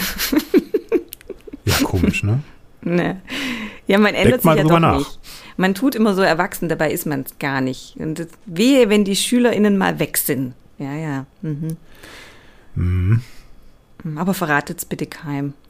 [1.65, 2.43] Ja, komisch, ne?
[2.83, 3.21] ne.
[3.87, 4.99] Ja, man ändert mal sich ja drüber doch nach.
[4.99, 5.21] nicht.
[5.57, 7.97] Man tut immer so erwachsen, dabei ist man es gar nicht.
[7.97, 10.55] Und das, wehe, wenn die SchülerInnen mal weg sind.
[10.79, 11.27] Ja, ja.
[11.43, 11.77] Mhm.
[12.75, 13.21] Mhm.
[14.17, 15.55] Aber verratet's bitte keinem.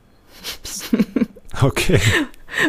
[1.62, 2.00] Okay.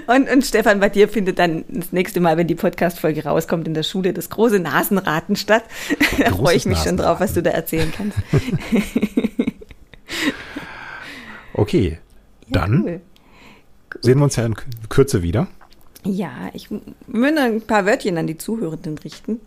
[0.05, 3.73] Und, und Stefan, bei dir findet dann das nächste Mal, wenn die Podcast-Folge rauskommt, in
[3.73, 5.63] der Schule das große Nasenraten statt.
[6.19, 8.17] da freue ich mich schon drauf, was du da erzählen kannst.
[11.53, 11.99] Okay.
[12.49, 13.01] Dann Cool.
[14.01, 14.55] Sehen wir uns ja in
[14.89, 15.47] Kürze wieder.
[16.03, 19.39] Ja, ich würde ein paar Wörtchen an die Zuhörenden richten.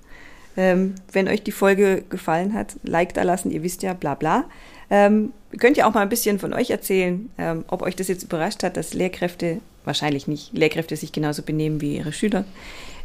[0.57, 4.45] Ähm, wenn euch die Folge gefallen hat, Like da lassen, ihr wisst ja, bla bla.
[4.91, 8.09] Ähm, ihr könnt ja auch mal ein bisschen von euch erzählen, ähm, ob euch das
[8.09, 12.45] jetzt überrascht hat, dass Lehrkräfte, wahrscheinlich nicht, Lehrkräfte sich genauso benehmen wie ihre Schüler.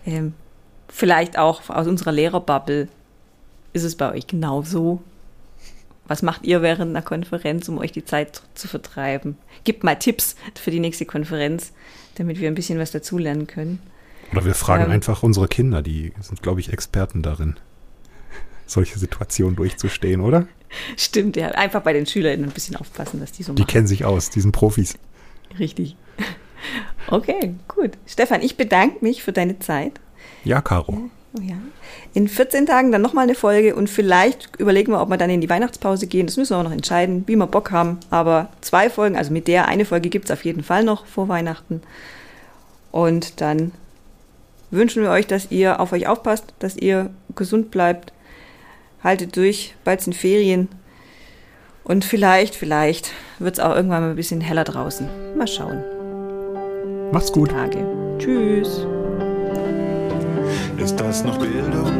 [0.05, 0.33] Ähm,
[0.87, 2.87] vielleicht auch aus unserer Lehrerbubble
[3.73, 5.01] ist es bei euch genauso.
[6.07, 9.37] Was macht ihr während einer Konferenz, um euch die Zeit zu vertreiben?
[9.63, 11.71] Gebt mal Tipps für die nächste Konferenz,
[12.15, 13.79] damit wir ein bisschen was dazulernen können.
[14.31, 14.91] Oder wir fragen Ähm.
[14.91, 17.55] einfach unsere Kinder, die sind, glaube ich, Experten darin,
[18.65, 20.47] solche Situationen durchzustehen, oder?
[20.97, 21.49] Stimmt, ja.
[21.49, 23.71] Einfach bei den SchülerInnen ein bisschen aufpassen, dass die so Die machen.
[23.71, 24.97] kennen sich aus, die sind Profis.
[25.59, 25.95] Richtig.
[27.07, 27.91] Okay, gut.
[28.07, 29.99] Stefan, ich bedanke mich für deine Zeit.
[30.43, 31.09] Ja, Caro.
[31.35, 31.55] Oh Ja.
[32.13, 35.41] In 14 Tagen dann nochmal eine Folge und vielleicht überlegen wir, ob wir dann in
[35.41, 36.27] die Weihnachtspause gehen.
[36.27, 37.99] Das müssen wir auch noch entscheiden, wie wir Bock haben.
[38.11, 41.27] Aber zwei Folgen, also mit der eine Folge gibt es auf jeden Fall noch vor
[41.29, 41.81] Weihnachten.
[42.91, 43.71] Und dann
[44.69, 48.13] wünschen wir euch, dass ihr auf euch aufpasst, dass ihr gesund bleibt.
[49.03, 50.69] Haltet durch, bald sind Ferien.
[51.83, 55.09] Und vielleicht, vielleicht wird es auch irgendwann mal ein bisschen heller draußen.
[55.37, 55.83] Mal schauen.
[57.11, 57.51] Macht's gut.
[57.51, 57.85] Tage.
[58.17, 58.85] Tschüss.
[60.77, 61.91] Ist das noch Bildung?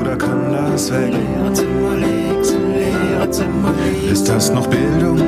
[0.00, 1.12] Oder kann das weg?
[1.12, 3.72] Leere Zimmer leere Zimmer.
[4.10, 5.18] Ist das noch Bildung?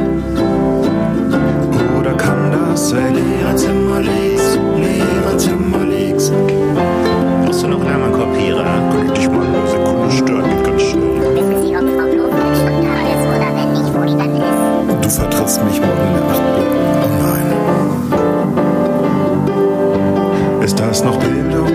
[1.98, 3.14] Oder kann das weg?
[3.14, 4.82] Leere Zimmer leere Zimmer.
[7.44, 8.64] Brauchst du noch einen anderen Kopierer?
[8.90, 11.34] Könnte mal eine Sekunde stören, geht ganz schnell.
[11.34, 15.04] Wissen Sie, ob Frau Blum eine oder wenn nicht, wo die dann ist?
[15.04, 16.61] Du vertrittst mich morgen in der 8.
[20.64, 21.66] Ist das noch Bildung?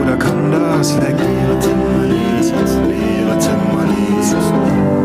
[0.00, 1.16] Oder kann das weg?
[1.18, 2.54] Ihre Timmerlied,
[3.20, 5.03] ihre Timmerlied.